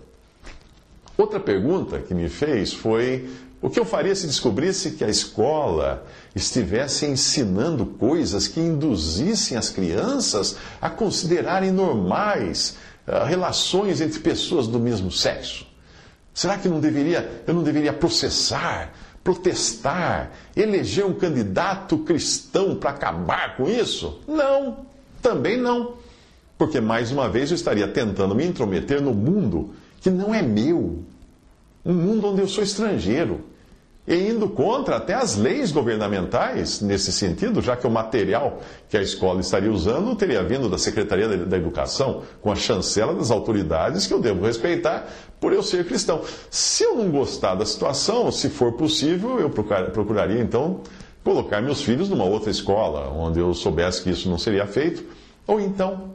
Outra 1.18 1.40
pergunta 1.40 2.00
que 2.00 2.14
me 2.14 2.28
fez 2.28 2.74
foi 2.74 3.30
o 3.64 3.70
que 3.70 3.80
eu 3.80 3.86
faria 3.86 4.14
se 4.14 4.28
descobrisse 4.28 4.92
que 4.92 5.06
a 5.06 5.10
escola 5.10 6.06
estivesse 6.36 7.06
ensinando 7.06 7.86
coisas 7.86 8.46
que 8.46 8.60
induzissem 8.60 9.58
as 9.58 9.70
crianças 9.70 10.58
a 10.82 10.90
considerarem 10.90 11.72
normais 11.72 12.76
uh, 13.08 13.24
relações 13.24 14.02
entre 14.02 14.20
pessoas 14.20 14.68
do 14.68 14.78
mesmo 14.78 15.10
sexo? 15.10 15.66
Será 16.34 16.58
que 16.58 16.68
não 16.68 16.82
deveria, 16.82 17.44
eu 17.48 17.54
não 17.54 17.64
deveria 17.64 17.94
processar 17.94 18.92
protestar, 19.24 20.32
eleger 20.54 21.06
um 21.06 21.14
candidato 21.14 22.00
cristão 22.00 22.76
para 22.76 22.90
acabar 22.90 23.56
com 23.56 23.70
isso? 23.70 24.20
Não, 24.28 24.86
também 25.22 25.56
não. 25.58 25.94
Porque, 26.58 26.82
mais 26.82 27.10
uma 27.10 27.30
vez, 27.30 27.50
eu 27.50 27.56
estaria 27.56 27.88
tentando 27.88 28.36
me 28.36 28.46
intrometer 28.46 29.02
no 29.02 29.14
mundo 29.14 29.74
que 30.02 30.10
não 30.10 30.36
é 30.36 30.42
meu. 30.42 31.02
Um 31.86 31.94
mundo 31.94 32.28
onde 32.28 32.42
eu 32.42 32.48
sou 32.50 32.62
estrangeiro 32.62 33.53
e 34.06 34.16
indo 34.16 34.50
contra 34.50 34.98
até 34.98 35.14
as 35.14 35.38
leis 35.38 35.72
governamentais 35.72 36.82
nesse 36.82 37.12
sentido, 37.12 37.62
já 37.62 37.76
que 37.76 37.88
o 37.88 37.90
material 37.90 38.60
que 38.90 38.98
a 38.98 39.02
escola 39.02 39.40
estaria 39.40 39.72
usando 39.72 40.14
teria 40.16 40.44
vindo 40.44 40.68
da 40.70 40.78
Secretaria 40.78 41.28
da 41.28 41.58
Educação, 41.58 42.24
com 42.42 42.52
a 42.52 42.56
chancela 42.56 43.14
das 43.14 43.32
autoridades 43.32 44.06
que 44.06 44.14
eu 44.14 44.20
devo 44.20 44.46
respeitar 44.46 45.08
por 45.40 45.54
eu 45.54 45.64
ser 45.64 45.86
cristão. 45.86 46.22
Se 46.50 46.84
eu 46.84 46.96
não 46.96 47.10
gostar 47.10 47.56
da 47.56 47.66
situação, 47.66 48.30
se 48.32 48.50
for 48.50 48.74
possível, 48.74 49.40
eu 49.40 49.50
procuraria 49.50 50.42
então 50.42 50.82
colocar 51.24 51.62
meus 51.62 51.82
filhos 51.82 52.10
numa 52.10 52.26
outra 52.26 52.52
escola, 52.52 53.10
onde 53.10 53.40
eu 53.40 53.54
soubesse 53.54 54.04
que 54.04 54.10
isso 54.10 54.30
não 54.30 54.38
seria 54.38 54.68
feito, 54.68 55.06
ou 55.48 55.62
então, 55.62 56.12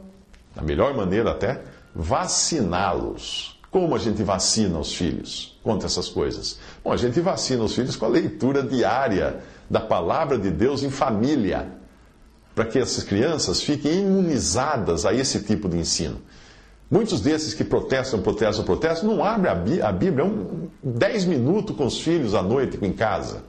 da 0.55 0.61
melhor 0.61 0.93
maneira 0.95 1.31
até, 1.31 1.61
vaciná-los 1.95 3.57
como 3.71 3.95
a 3.95 3.99
gente 3.99 4.23
vacina 4.23 4.79
os 4.79 4.93
filhos 4.93 5.58
contra 5.69 5.85
essas 5.85 6.09
coisas? 6.09 6.57
Bom, 6.83 6.91
a 6.91 6.97
gente 6.97 7.19
vacina 7.21 7.63
os 7.63 7.75
filhos 7.75 7.95
com 7.95 8.05
a 8.05 8.09
leitura 8.09 8.63
diária 8.63 9.41
da 9.69 9.79
palavra 9.79 10.35
de 10.35 10.49
Deus 10.49 10.81
em 10.81 10.89
família, 10.89 11.67
para 12.55 12.65
que 12.65 12.79
essas 12.79 13.03
crianças 13.03 13.61
fiquem 13.61 14.01
imunizadas 14.01 15.05
a 15.05 15.13
esse 15.13 15.43
tipo 15.43 15.69
de 15.69 15.77
ensino. 15.77 16.19
Muitos 16.89 17.21
desses 17.21 17.53
que 17.53 17.63
protestam, 17.63 18.19
protestam, 18.19 18.65
protestam, 18.65 19.15
não 19.15 19.23
abrem 19.23 19.79
a 19.79 19.91
Bíblia 19.91 20.25
um, 20.25 20.67
10 20.83 21.25
minutos 21.25 21.75
com 21.75 21.85
os 21.85 22.01
filhos 22.01 22.33
à 22.33 22.41
noite 22.41 22.79
em 22.81 22.91
casa. 22.91 23.43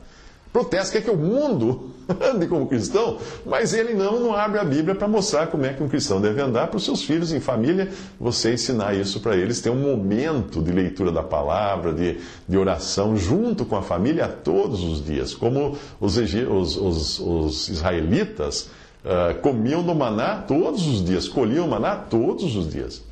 Protesta 0.52 0.94
quer 0.94 1.04
que 1.04 1.10
o 1.10 1.16
mundo 1.16 1.90
ande 2.20 2.46
como 2.48 2.66
cristão, 2.66 3.18
mas 3.46 3.72
ele 3.72 3.94
não, 3.94 4.18
não 4.18 4.34
abre 4.34 4.58
a 4.58 4.64
Bíblia 4.64 4.94
para 4.96 5.06
mostrar 5.06 5.46
como 5.46 5.64
é 5.64 5.72
que 5.72 5.82
um 5.82 5.88
cristão 5.88 6.20
deve 6.20 6.40
andar 6.40 6.66
para 6.66 6.76
os 6.76 6.84
seus 6.84 7.04
filhos 7.04 7.32
em 7.32 7.38
família. 7.38 7.88
Você 8.18 8.52
ensinar 8.52 8.94
isso 8.94 9.20
para 9.20 9.36
eles, 9.36 9.60
ter 9.60 9.70
um 9.70 9.76
momento 9.76 10.60
de 10.60 10.72
leitura 10.72 11.12
da 11.12 11.22
palavra, 11.22 11.92
de, 11.92 12.18
de 12.48 12.56
oração, 12.56 13.16
junto 13.16 13.64
com 13.64 13.76
a 13.76 13.82
família 13.82 14.26
todos 14.26 14.82
os 14.82 15.04
dias. 15.04 15.34
Como 15.34 15.76
os, 16.00 16.16
os, 16.16 16.76
os, 16.76 17.20
os 17.20 17.68
israelitas 17.68 18.70
uh, 19.04 19.38
comiam 19.40 19.82
do 19.82 19.94
maná 19.94 20.36
todos 20.36 20.86
os 20.86 21.04
dias, 21.04 21.28
colhiam 21.28 21.68
maná 21.68 21.94
todos 21.94 22.56
os 22.56 22.68
dias. 22.68 23.02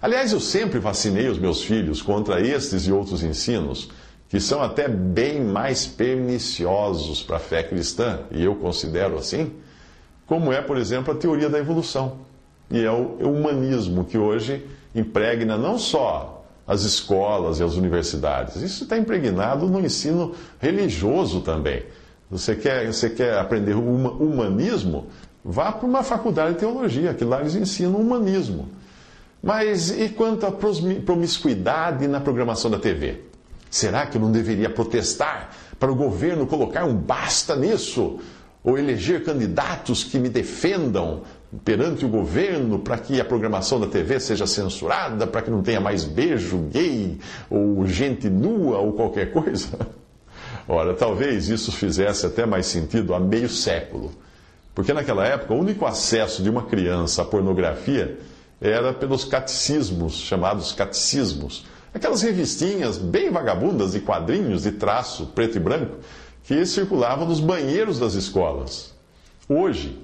Aliás, 0.00 0.32
eu 0.32 0.40
sempre 0.40 0.80
vacinei 0.80 1.28
os 1.28 1.38
meus 1.38 1.62
filhos 1.62 2.02
contra 2.02 2.40
estes 2.44 2.88
e 2.88 2.92
outros 2.92 3.22
ensinos 3.22 3.88
que 4.32 4.40
são 4.40 4.62
até 4.62 4.88
bem 4.88 5.44
mais 5.44 5.86
perniciosos 5.86 7.22
para 7.22 7.36
a 7.36 7.38
fé 7.38 7.62
cristã, 7.62 8.20
e 8.30 8.42
eu 8.42 8.54
considero 8.54 9.18
assim, 9.18 9.52
como 10.26 10.50
é, 10.50 10.62
por 10.62 10.78
exemplo, 10.78 11.12
a 11.12 11.16
teoria 11.18 11.50
da 11.50 11.58
evolução. 11.58 12.20
E 12.70 12.82
é 12.82 12.90
o, 12.90 13.30
humanismo 13.30 14.06
que 14.06 14.16
hoje 14.16 14.66
impregna 14.94 15.58
não 15.58 15.78
só 15.78 16.46
as 16.66 16.80
escolas 16.80 17.60
e 17.60 17.62
as 17.62 17.74
universidades, 17.74 18.56
isso 18.56 18.84
está 18.84 18.96
impregnado 18.96 19.66
no 19.66 19.78
ensino 19.78 20.34
religioso 20.58 21.42
também. 21.42 21.84
Você 22.30 22.56
quer, 22.56 22.90
você 22.90 23.10
quer 23.10 23.36
aprender 23.36 23.74
humanismo? 23.74 25.08
Vá 25.44 25.72
para 25.72 25.86
uma 25.86 26.02
faculdade 26.02 26.54
de 26.54 26.60
teologia, 26.60 27.12
que 27.12 27.22
lá 27.22 27.40
eles 27.40 27.54
ensinam 27.54 28.00
humanismo. 28.00 28.70
Mas 29.42 29.90
e 29.90 30.08
quanto 30.08 30.46
à 30.46 30.50
promiscuidade 31.04 32.08
na 32.08 32.18
programação 32.18 32.70
da 32.70 32.78
TV? 32.78 33.30
Será 33.72 34.04
que 34.04 34.18
eu 34.18 34.20
não 34.20 34.30
deveria 34.30 34.68
protestar 34.68 35.48
para 35.80 35.90
o 35.90 35.94
governo 35.94 36.46
colocar 36.46 36.84
um 36.84 36.94
basta 36.94 37.56
nisso? 37.56 38.20
Ou 38.62 38.78
eleger 38.78 39.24
candidatos 39.24 40.04
que 40.04 40.18
me 40.18 40.28
defendam 40.28 41.22
perante 41.64 42.04
o 42.04 42.08
governo 42.08 42.80
para 42.80 42.98
que 42.98 43.18
a 43.18 43.24
programação 43.24 43.80
da 43.80 43.86
TV 43.86 44.20
seja 44.20 44.46
censurada, 44.46 45.26
para 45.26 45.40
que 45.40 45.50
não 45.50 45.62
tenha 45.62 45.80
mais 45.80 46.04
beijo 46.04 46.58
gay, 46.70 47.18
ou 47.48 47.86
gente 47.86 48.28
nua, 48.28 48.76
ou 48.76 48.92
qualquer 48.92 49.32
coisa? 49.32 49.70
Ora, 50.68 50.92
talvez 50.92 51.48
isso 51.48 51.72
fizesse 51.72 52.26
até 52.26 52.44
mais 52.44 52.66
sentido 52.66 53.14
há 53.14 53.18
meio 53.18 53.48
século. 53.48 54.12
Porque 54.74 54.92
naquela 54.92 55.26
época, 55.26 55.54
o 55.54 55.58
único 55.58 55.86
acesso 55.86 56.42
de 56.42 56.50
uma 56.50 56.64
criança 56.64 57.22
à 57.22 57.24
pornografia 57.24 58.18
era 58.60 58.92
pelos 58.92 59.24
catecismos, 59.24 60.12
chamados 60.12 60.72
catecismos. 60.72 61.64
Aquelas 61.94 62.22
revistinhas 62.22 62.96
bem 62.96 63.30
vagabundas 63.30 63.92
de 63.92 64.00
quadrinhos 64.00 64.62
de 64.62 64.72
traço 64.72 65.26
preto 65.26 65.56
e 65.56 65.60
branco 65.60 65.96
que 66.44 66.64
circulavam 66.64 67.26
nos 67.26 67.40
banheiros 67.40 67.98
das 67.98 68.14
escolas. 68.14 68.92
Hoje, 69.48 69.98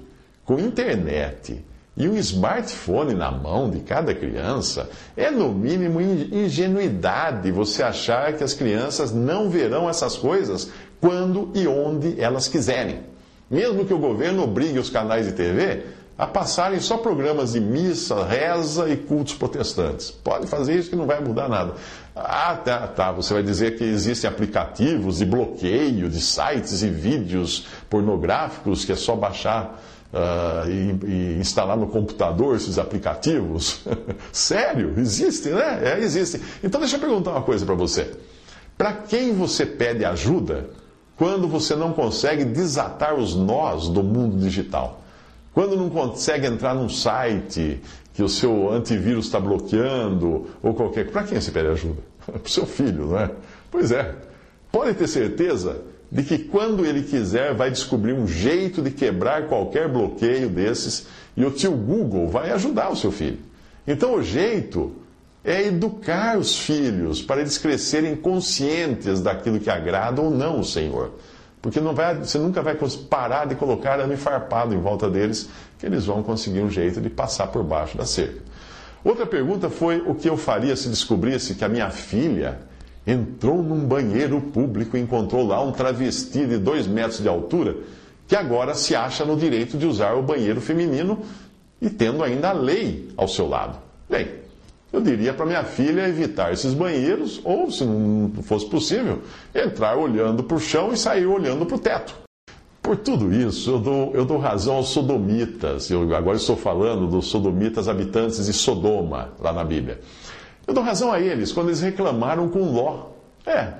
com 0.45 0.59
internet 0.59 1.63
e 1.97 2.07
um 2.07 2.15
smartphone 2.15 3.13
na 3.13 3.31
mão 3.31 3.69
de 3.69 3.79
cada 3.79 4.13
criança, 4.13 4.89
é 5.17 5.31
no 5.31 5.51
mínimo 5.51 5.99
ingenuidade 5.99 7.51
você 7.51 7.83
achar 7.83 8.33
que 8.33 8.43
as 8.43 8.53
crianças 8.53 9.11
não 9.11 9.49
verão 9.49 9.89
essas 9.89 10.15
coisas 10.15 10.71
quando 11.01 11.51
e 11.55 11.67
onde 11.67 12.19
elas 12.21 12.47
quiserem. 12.47 13.01
Mesmo 13.49 13.83
que 13.83 13.93
o 13.93 13.99
governo 13.99 14.43
obrigue 14.43 14.77
os 14.77 14.89
canais 14.89 15.25
de 15.25 15.33
TV 15.33 15.83
a 16.19 16.27
passarem 16.27 16.81
só 16.81 16.97
programas 16.97 17.53
de 17.53 17.61
missa, 17.61 18.25
reza 18.25 18.89
e 18.89 18.97
cultos 18.97 19.35
protestantes. 19.35 20.11
Pode 20.11 20.47
fazer 20.47 20.77
isso 20.77 20.89
que 20.89 20.95
não 20.97 21.07
vai 21.07 21.21
mudar 21.21 21.47
nada. 21.47 21.75
Ah, 22.13 22.57
tá, 22.57 22.87
tá. 22.87 23.09
Você 23.13 23.33
vai 23.33 23.41
dizer 23.41 23.77
que 23.77 23.85
existem 23.85 24.29
aplicativos 24.29 25.19
de 25.19 25.25
bloqueio 25.25 26.09
de 26.09 26.19
sites 26.19 26.81
e 26.81 26.89
vídeos 26.89 27.67
pornográficos 27.89 28.83
que 28.83 28.91
é 28.91 28.95
só 28.95 29.15
baixar 29.15 29.81
Uh, 30.11 30.67
e, 30.67 31.05
e, 31.05 31.37
instalar 31.39 31.77
no 31.77 31.85
computador 31.85 32.55
esses 32.55 32.79
aplicativos? 32.79 33.81
Sério? 34.33 34.95
Existe, 34.97 35.49
né? 35.49 35.81
É, 35.83 35.99
existe. 35.99 36.41
Então 36.63 36.81
deixa 36.81 36.95
eu 36.95 36.99
perguntar 36.99 37.29
uma 37.29 37.43
coisa 37.43 37.63
para 37.63 37.75
você. 37.75 38.17
Para 38.75 38.91
quem 38.91 39.35
você 39.35 39.67
pede 39.67 40.03
ajuda 40.03 40.71
quando 41.15 41.47
você 41.47 41.75
não 41.75 41.93
consegue 41.93 42.43
desatar 42.43 43.13
os 43.13 43.35
nós 43.35 43.87
do 43.87 44.01
mundo 44.01 44.35
digital? 44.35 44.99
Quando 45.53 45.75
não 45.75 45.89
consegue 45.89 46.45
entrar 46.47 46.75
num 46.75 46.89
site 46.89 47.81
que 48.13 48.23
o 48.23 48.29
seu 48.29 48.71
antivírus 48.71 49.25
está 49.25 49.39
bloqueando 49.39 50.47
ou 50.61 50.73
qualquer. 50.73 51.09
Para 51.09 51.23
quem 51.23 51.39
você 51.39 51.51
pede 51.51 51.69
ajuda? 51.69 52.01
Para 52.25 52.41
o 52.43 52.49
seu 52.49 52.65
filho, 52.65 53.07
não 53.07 53.19
é? 53.19 53.31
Pois 53.71 53.91
é. 53.91 54.13
Pode 54.71 54.93
ter 54.95 55.07
certeza 55.07 55.81
de 56.11 56.23
que 56.23 56.37
quando 56.37 56.85
ele 56.85 57.03
quiser 57.03 57.53
vai 57.53 57.71
descobrir 57.71 58.13
um 58.13 58.27
jeito 58.27 58.81
de 58.81 58.91
quebrar 58.91 59.47
qualquer 59.47 59.87
bloqueio 59.87 60.49
desses 60.49 61.07
e 61.37 61.45
o 61.45 61.51
tio 61.51 61.71
Google 61.71 62.27
vai 62.27 62.51
ajudar 62.51 62.89
o 62.89 62.95
seu 62.95 63.11
filho. 63.11 63.39
Então 63.87 64.15
o 64.15 64.23
jeito 64.23 64.91
é 65.43 65.67
educar 65.67 66.37
os 66.37 66.59
filhos 66.59 67.21
para 67.21 67.41
eles 67.41 67.57
crescerem 67.57 68.15
conscientes 68.15 69.21
daquilo 69.21 69.59
que 69.59 69.69
agrada 69.69 70.21
ou 70.21 70.29
não 70.29 70.59
o 70.59 70.63
Senhor. 70.65 71.13
Porque 71.61 71.79
não 71.79 71.93
vai, 71.93 72.15
você 72.15 72.37
nunca 72.37 72.61
vai 72.61 72.77
parar 73.09 73.45
de 73.45 73.55
colocar 73.55 73.99
farpado 74.17 74.73
em 74.73 74.79
volta 74.79 75.09
deles, 75.09 75.49
que 75.77 75.85
eles 75.85 76.05
vão 76.05 76.23
conseguir 76.23 76.61
um 76.61 76.69
jeito 76.69 77.01
de 77.01 77.09
passar 77.09 77.47
por 77.47 77.63
baixo 77.63 77.97
da 77.97 78.05
cerca. 78.05 78.41
Outra 79.03 79.25
pergunta 79.25 79.69
foi 79.69 80.01
o 80.05 80.15
que 80.15 80.29
eu 80.29 80.37
faria 80.37 80.75
se 80.75 80.89
descobrisse 80.89 81.55
que 81.55 81.63
a 81.63 81.69
minha 81.69 81.89
filha 81.89 82.59
entrou 83.05 83.63
num 83.63 83.85
banheiro 83.85 84.39
público 84.41 84.97
e 84.97 84.99
encontrou 84.99 85.45
lá 85.45 85.61
um 85.61 85.71
travesti 85.71 86.45
de 86.45 86.57
dois 86.57 86.85
metros 86.85 87.21
de 87.21 87.27
altura 87.27 87.77
que 88.27 88.35
agora 88.35 88.75
se 88.75 88.95
acha 88.95 89.25
no 89.25 89.35
direito 89.35 89.77
de 89.77 89.85
usar 89.85 90.13
o 90.13 90.21
banheiro 90.21 90.61
feminino 90.61 91.19
e 91.81 91.89
tendo 91.89 92.23
ainda 92.23 92.49
a 92.49 92.53
lei 92.53 93.09
ao 93.17 93.27
seu 93.27 93.47
lado. 93.47 93.79
Bem, 94.09 94.29
eu 94.91 95.01
diria 95.01 95.33
para 95.33 95.45
minha 95.45 95.63
filha 95.63 96.07
evitar 96.07 96.51
esses 96.51 96.73
banheiros 96.73 97.39
ou, 97.43 97.71
se 97.71 97.85
não 97.85 98.31
fosse 98.43 98.65
possível, 98.65 99.21
entrar 99.53 99.97
olhando 99.97 100.43
para 100.43 100.57
o 100.57 100.59
chão 100.59 100.91
e 100.91 100.97
sair 100.97 101.25
olhando 101.25 101.65
para 101.65 101.75
o 101.75 101.79
teto. 101.79 102.15
Por 102.81 102.97
tudo 102.97 103.31
isso, 103.31 103.69
eu 103.69 103.79
dou, 103.79 104.11
eu 104.15 104.25
dou 104.25 104.39
razão 104.39 104.75
aos 104.75 104.89
sodomitas. 104.89 105.91
Eu 105.91 106.15
agora 106.15 106.37
estou 106.37 106.55
falando 106.55 107.07
dos 107.07 107.27
sodomitas 107.27 107.87
habitantes 107.87 108.45
de 108.45 108.53
Sodoma, 108.53 109.29
lá 109.39 109.53
na 109.53 109.63
Bíblia. 109.63 109.99
Eu 110.65 110.73
dou 110.73 110.83
razão 110.83 111.11
a 111.11 111.19
eles 111.19 111.51
quando 111.51 111.67
eles 111.67 111.81
reclamaram 111.81 112.49
com 112.49 112.71
Ló. 112.71 113.09
É, 113.45 113.73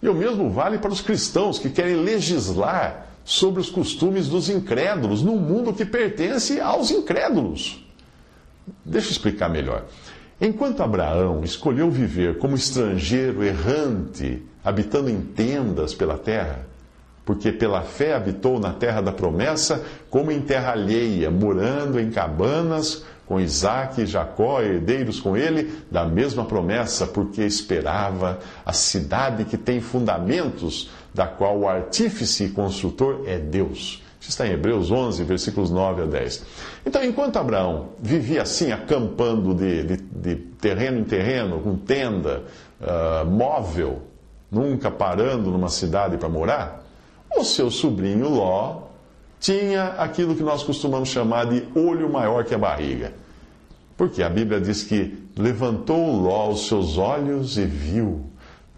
e 0.00 0.08
o 0.08 0.14
mesmo 0.14 0.50
vale 0.50 0.78
para 0.78 0.92
os 0.92 1.00
cristãos 1.00 1.58
que 1.58 1.70
querem 1.70 1.96
legislar 1.96 3.08
sobre 3.24 3.60
os 3.60 3.70
costumes 3.70 4.28
dos 4.28 4.48
incrédulos 4.48 5.22
num 5.22 5.38
mundo 5.38 5.72
que 5.72 5.84
pertence 5.84 6.60
aos 6.60 6.90
incrédulos. 6.90 7.84
Deixa 8.84 9.08
eu 9.08 9.12
explicar 9.12 9.48
melhor. 9.48 9.86
Enquanto 10.40 10.82
Abraão 10.82 11.44
escolheu 11.44 11.90
viver 11.90 12.38
como 12.38 12.56
estrangeiro 12.56 13.44
errante, 13.44 14.42
habitando 14.64 15.08
em 15.08 15.20
tendas 15.20 15.94
pela 15.94 16.18
terra, 16.18 16.66
porque 17.24 17.52
pela 17.52 17.82
fé 17.82 18.14
habitou 18.14 18.58
na 18.58 18.72
terra 18.72 19.00
da 19.00 19.12
promessa, 19.12 19.84
como 20.10 20.30
em 20.30 20.40
terra 20.40 20.72
alheia, 20.72 21.30
morando 21.30 21.98
em 22.00 22.10
cabanas, 22.10 23.04
com 23.26 23.40
Isaac 23.40 24.02
e 24.02 24.06
Jacó, 24.06 24.60
herdeiros 24.60 25.18
com 25.18 25.36
ele, 25.36 25.72
da 25.90 26.04
mesma 26.04 26.44
promessa, 26.44 27.06
porque 27.06 27.42
esperava 27.42 28.38
a 28.66 28.72
cidade 28.72 29.44
que 29.46 29.56
tem 29.56 29.80
fundamentos, 29.80 30.90
da 31.14 31.26
qual 31.26 31.60
o 31.60 31.68
artífice 31.68 32.44
e 32.44 32.48
construtor 32.50 33.22
é 33.26 33.38
Deus. 33.38 34.03
Isso 34.24 34.30
está 34.30 34.46
em 34.46 34.52
Hebreus 34.52 34.90
11, 34.90 35.22
versículos 35.24 35.70
9 35.70 36.02
a 36.02 36.06
10. 36.06 36.46
Então, 36.86 37.04
enquanto 37.04 37.36
Abraão 37.36 37.90
vivia 38.00 38.40
assim, 38.40 38.72
acampando 38.72 39.54
de, 39.54 39.82
de, 39.82 39.96
de 39.98 40.36
terreno 40.36 40.98
em 40.98 41.04
terreno, 41.04 41.60
com 41.60 41.76
tenda, 41.76 42.42
uh, 42.80 43.26
móvel, 43.26 44.00
nunca 44.50 44.90
parando 44.90 45.50
numa 45.50 45.68
cidade 45.68 46.16
para 46.16 46.30
morar, 46.30 46.86
o 47.36 47.44
seu 47.44 47.70
sobrinho 47.70 48.30
Ló 48.30 48.84
tinha 49.38 49.88
aquilo 49.98 50.34
que 50.34 50.42
nós 50.42 50.62
costumamos 50.62 51.10
chamar 51.10 51.44
de 51.44 51.62
olho 51.78 52.10
maior 52.10 52.44
que 52.44 52.54
a 52.54 52.58
barriga. 52.58 53.12
Porque 53.94 54.22
a 54.22 54.30
Bíblia 54.30 54.58
diz 54.58 54.82
que 54.84 55.22
levantou 55.36 56.18
Ló 56.18 56.48
os 56.48 56.66
seus 56.66 56.96
olhos 56.96 57.58
e 57.58 57.66
viu 57.66 58.24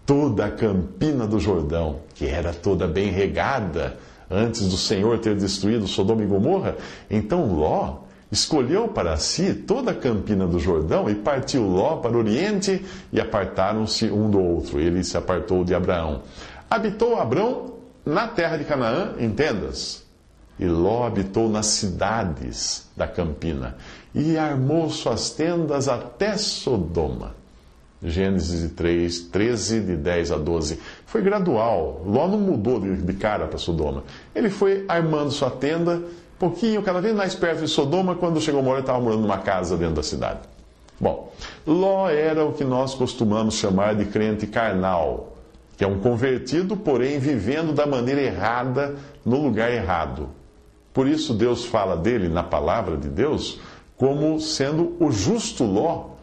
toda 0.05 0.47
a 0.47 0.51
campina 0.51 1.25
do 1.25 1.39
Jordão, 1.39 1.99
que 2.15 2.25
era 2.25 2.53
toda 2.53 2.85
bem 2.85 3.11
regada 3.11 3.97
antes 4.29 4.67
do 4.67 4.77
Senhor 4.77 5.17
ter 5.19 5.35
destruído 5.35 5.87
Sodoma 5.87 6.23
e 6.23 6.25
Gomorra. 6.25 6.75
Então 7.09 7.53
Ló 7.53 7.99
escolheu 8.31 8.87
para 8.89 9.15
si 9.17 9.53
toda 9.53 9.91
a 9.91 9.95
campina 9.95 10.45
do 10.45 10.59
Jordão 10.59 11.09
e 11.09 11.15
partiu 11.15 11.63
Ló 11.63 11.97
para 11.97 12.13
o 12.13 12.19
oriente 12.19 12.85
e 13.11 13.19
apartaram-se 13.19 14.11
um 14.11 14.29
do 14.29 14.39
outro. 14.39 14.79
Ele 14.79 15.03
se 15.03 15.17
apartou 15.17 15.63
de 15.63 15.73
Abraão. 15.73 16.21
Habitou 16.69 17.19
Abraão 17.19 17.73
na 18.05 18.27
terra 18.27 18.57
de 18.57 18.65
Canaã 18.65 19.13
em 19.17 19.29
tendas 19.29 20.05
e 20.59 20.65
Ló 20.65 21.05
habitou 21.05 21.47
nas 21.49 21.67
cidades 21.67 22.89
da 22.95 23.07
campina 23.07 23.77
e 24.13 24.37
armou 24.37 24.89
suas 24.89 25.29
tendas 25.29 25.87
até 25.87 26.37
Sodoma. 26.37 27.36
Gênesis 28.03 28.71
3, 28.73 29.19
13, 29.21 29.79
de 29.81 29.95
10 29.95 30.31
a 30.31 30.37
12. 30.37 30.79
Foi 31.05 31.21
gradual. 31.21 32.03
Ló 32.05 32.27
não 32.27 32.37
mudou 32.37 32.79
de, 32.79 33.13
cara 33.13 33.47
para 33.47 33.57
Sodoma. 33.57 34.03
Ele 34.35 34.49
foi 34.49 34.85
armando 34.87 35.31
sua 35.31 35.49
tenda, 35.49 36.01
pouquinho, 36.37 36.83
cada 36.83 37.01
vez 37.01 37.15
mais 37.15 37.33
perto 37.33 37.61
de 37.61 37.67
Sodoma. 37.67 38.15
Quando 38.15 38.39
chegou 38.39 38.61
uma 38.61 38.71
hora, 38.71 38.81
estava 38.81 38.99
morando 38.99 39.21
numa 39.21 39.39
casa 39.39 39.75
dentro 39.75 39.95
da 39.95 40.03
cidade. 40.03 40.41
Bom, 40.99 41.31
Ló 41.65 42.09
era 42.09 42.45
o 42.45 42.53
que 42.53 42.63
nós 42.63 42.93
costumamos 42.93 43.55
chamar 43.55 43.95
de 43.95 44.05
crente 44.05 44.47
carnal, 44.47 45.35
que 45.75 45.83
é 45.83 45.87
um 45.87 45.99
convertido, 45.99 46.75
porém 46.75 47.19
vivendo 47.19 47.73
da 47.73 47.85
maneira 47.85 48.21
errada 48.21 48.95
no 49.25 49.41
lugar 49.41 49.71
errado. 49.71 50.29
Por 50.93 51.07
isso 51.07 51.33
Deus 51.35 51.65
fala 51.65 51.95
dele 51.95 52.27
na 52.29 52.41
palavra 52.41 52.97
de 52.97 53.07
Deus 53.07 53.59
como 53.95 54.39
sendo 54.39 54.95
o 54.99 55.11
justo 55.11 55.63
Ló, 55.63 56.16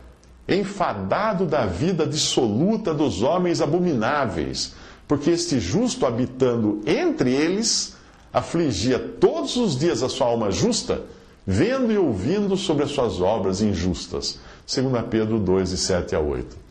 enfadado 0.48 1.46
da 1.46 1.66
vida 1.66 2.06
dissoluta 2.06 2.92
dos 2.92 3.22
homens 3.22 3.60
abomináveis, 3.60 4.74
porque 5.08 5.30
este 5.30 5.58
justo 5.58 6.06
habitando 6.06 6.80
entre 6.86 7.32
eles 7.32 7.96
afligia 8.32 8.98
todos 8.98 9.56
os 9.56 9.78
dias 9.78 10.02
a 10.02 10.08
sua 10.08 10.26
alma 10.26 10.50
justa, 10.50 11.02
vendo 11.46 11.92
e 11.92 11.98
ouvindo 11.98 12.56
sobre 12.56 12.84
as 12.84 12.90
suas 12.90 13.20
obras 13.20 13.62
injustas. 13.62 14.38
2 14.66 15.04
Pedro 15.08 15.38
2, 15.38 15.68
7 15.68 16.16
a 16.16 16.20
8. 16.20 16.64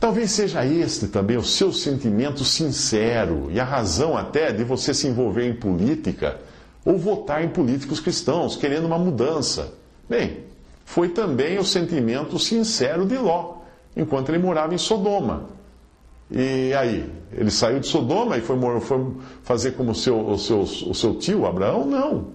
Talvez 0.00 0.30
seja 0.30 0.64
este 0.64 1.08
também 1.08 1.36
o 1.36 1.42
seu 1.42 1.72
sentimento 1.72 2.44
sincero 2.44 3.48
e 3.50 3.58
a 3.58 3.64
razão 3.64 4.16
até 4.16 4.52
de 4.52 4.62
você 4.62 4.94
se 4.94 5.08
envolver 5.08 5.48
em 5.48 5.54
política 5.54 6.38
ou 6.84 6.96
votar 6.96 7.42
em 7.42 7.48
políticos 7.48 7.98
cristãos, 7.98 8.56
querendo 8.56 8.86
uma 8.86 8.98
mudança. 8.98 9.72
Bem, 10.08 10.47
foi 10.88 11.10
também 11.10 11.58
o 11.58 11.64
sentimento 11.64 12.38
sincero 12.38 13.04
de 13.04 13.18
Ló, 13.18 13.56
enquanto 13.94 14.30
ele 14.30 14.38
morava 14.38 14.74
em 14.74 14.78
Sodoma. 14.78 15.44
E 16.30 16.72
aí, 16.72 17.12
ele 17.30 17.50
saiu 17.50 17.78
de 17.78 17.86
Sodoma 17.86 18.38
e 18.38 18.40
foi, 18.40 18.58
foi 18.80 19.06
fazer 19.42 19.72
como 19.72 19.94
seu, 19.94 20.18
o, 20.18 20.38
seu, 20.38 20.60
o 20.60 20.94
seu 20.94 21.14
tio 21.16 21.44
Abraão? 21.44 21.84
Não. 21.84 22.28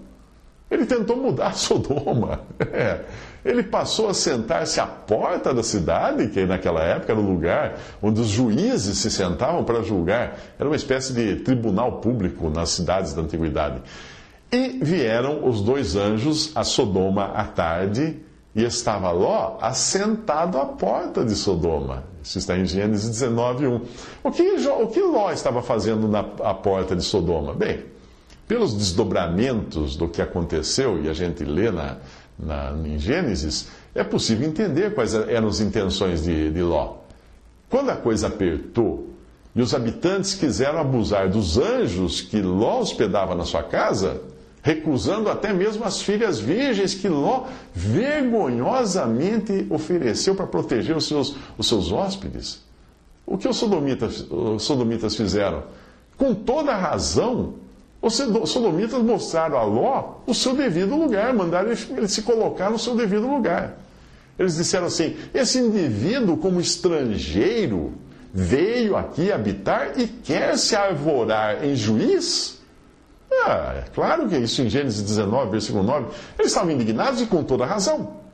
Ele 0.70 0.86
tentou 0.86 1.16
mudar 1.16 1.54
Sodoma. 1.58 2.42
É. 2.72 3.00
Ele 3.44 3.64
passou 3.64 4.08
a 4.08 4.14
sentar-se 4.14 4.78
à 4.78 4.86
porta 4.86 5.52
da 5.52 5.64
cidade, 5.64 6.28
que 6.28 6.46
naquela 6.46 6.80
época 6.80 7.10
era 7.10 7.20
o 7.20 7.28
lugar 7.28 7.80
onde 8.00 8.20
os 8.20 8.28
juízes 8.28 8.98
se 8.98 9.10
sentavam 9.10 9.64
para 9.64 9.82
julgar. 9.82 10.38
Era 10.56 10.68
uma 10.68 10.76
espécie 10.76 11.12
de 11.12 11.40
tribunal 11.40 12.00
público 12.00 12.48
nas 12.50 12.70
cidades 12.70 13.12
da 13.14 13.22
antiguidade. 13.22 13.82
E 14.52 14.78
vieram 14.80 15.44
os 15.44 15.60
dois 15.60 15.96
anjos 15.96 16.52
a 16.54 16.62
Sodoma 16.62 17.32
à 17.34 17.42
tarde, 17.42 18.22
e 18.54 18.62
estava 18.62 19.10
Ló 19.10 19.58
assentado 19.60 20.58
à 20.58 20.64
porta 20.64 21.24
de 21.24 21.34
Sodoma. 21.34 22.04
Isso 22.22 22.38
está 22.38 22.56
em 22.56 22.64
Gênesis 22.64 23.10
19, 23.10 23.66
1. 23.66 23.80
O 24.22 24.30
que, 24.30 24.42
o 24.42 24.86
que 24.86 25.00
Ló 25.00 25.30
estava 25.32 25.60
fazendo 25.60 26.06
na 26.06 26.22
porta 26.22 26.94
de 26.94 27.02
Sodoma? 27.02 27.52
Bem, 27.52 27.84
pelos 28.46 28.74
desdobramentos 28.74 29.96
do 29.96 30.08
que 30.08 30.22
aconteceu, 30.22 31.02
e 31.02 31.08
a 31.08 31.12
gente 31.12 31.44
lê 31.44 31.70
na, 31.70 31.96
na, 32.38 32.72
em 32.86 32.98
Gênesis, 32.98 33.68
é 33.94 34.04
possível 34.04 34.48
entender 34.48 34.94
quais 34.94 35.14
eram 35.14 35.48
as 35.48 35.60
intenções 35.60 36.22
de, 36.22 36.50
de 36.50 36.62
Ló. 36.62 36.96
Quando 37.68 37.90
a 37.90 37.96
coisa 37.96 38.28
apertou 38.28 39.10
e 39.54 39.62
os 39.62 39.74
habitantes 39.74 40.34
quiseram 40.34 40.78
abusar 40.78 41.28
dos 41.28 41.58
anjos 41.58 42.20
que 42.20 42.40
Ló 42.40 42.80
hospedava 42.80 43.34
na 43.34 43.44
sua 43.44 43.62
casa, 43.62 44.20
recusando 44.64 45.28
até 45.28 45.52
mesmo 45.52 45.84
as 45.84 46.00
filhas 46.00 46.40
virgens 46.40 46.94
que 46.94 47.06
Ló 47.06 47.44
vergonhosamente 47.74 49.66
ofereceu 49.68 50.34
para 50.34 50.46
proteger 50.46 50.96
os 50.96 51.06
seus, 51.06 51.36
os 51.58 51.68
seus 51.68 51.92
hóspedes. 51.92 52.64
O 53.26 53.36
que 53.36 53.46
os 53.46 53.58
sodomitas, 53.58 54.26
os 54.30 54.62
sodomitas 54.62 55.14
fizeram? 55.14 55.64
Com 56.16 56.34
toda 56.34 56.74
razão, 56.74 57.56
os 58.00 58.14
sodomitas 58.46 59.02
mostraram 59.02 59.58
a 59.58 59.64
Ló 59.64 60.14
o 60.26 60.32
seu 60.32 60.56
devido 60.56 60.96
lugar, 60.96 61.34
mandaram 61.34 61.70
ele 61.70 62.08
se 62.08 62.22
colocar 62.22 62.70
no 62.70 62.78
seu 62.78 62.96
devido 62.96 63.28
lugar. 63.28 63.78
Eles 64.38 64.56
disseram 64.56 64.86
assim: 64.86 65.14
esse 65.34 65.58
indivíduo, 65.58 66.38
como 66.38 66.58
estrangeiro, 66.58 67.92
veio 68.32 68.96
aqui 68.96 69.30
habitar 69.30 70.00
e 70.00 70.06
quer 70.06 70.56
se 70.56 70.74
arvorar 70.74 71.62
em 71.62 71.76
juiz? 71.76 72.63
Ah, 73.46 73.74
é 73.76 73.84
claro 73.94 74.28
que 74.28 74.36
isso 74.36 74.62
em 74.62 74.68
Gênesis 74.68 75.02
19, 75.02 75.50
versículo 75.50 75.82
9. 75.82 76.06
Eles 76.38 76.50
estavam 76.50 76.70
indignados 76.70 77.20
e 77.20 77.26
com 77.26 77.42
toda 77.42 77.66
razão. 77.66 78.24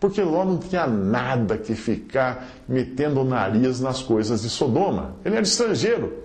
Porque 0.00 0.22
Ló 0.22 0.44
não 0.44 0.58
tinha 0.58 0.86
nada 0.86 1.56
que 1.56 1.74
ficar 1.74 2.46
metendo 2.68 3.20
o 3.20 3.24
nariz 3.24 3.80
nas 3.80 4.02
coisas 4.02 4.42
de 4.42 4.50
Sodoma. 4.50 5.16
Ele 5.24 5.36
era 5.36 5.44
estrangeiro. 5.44 6.24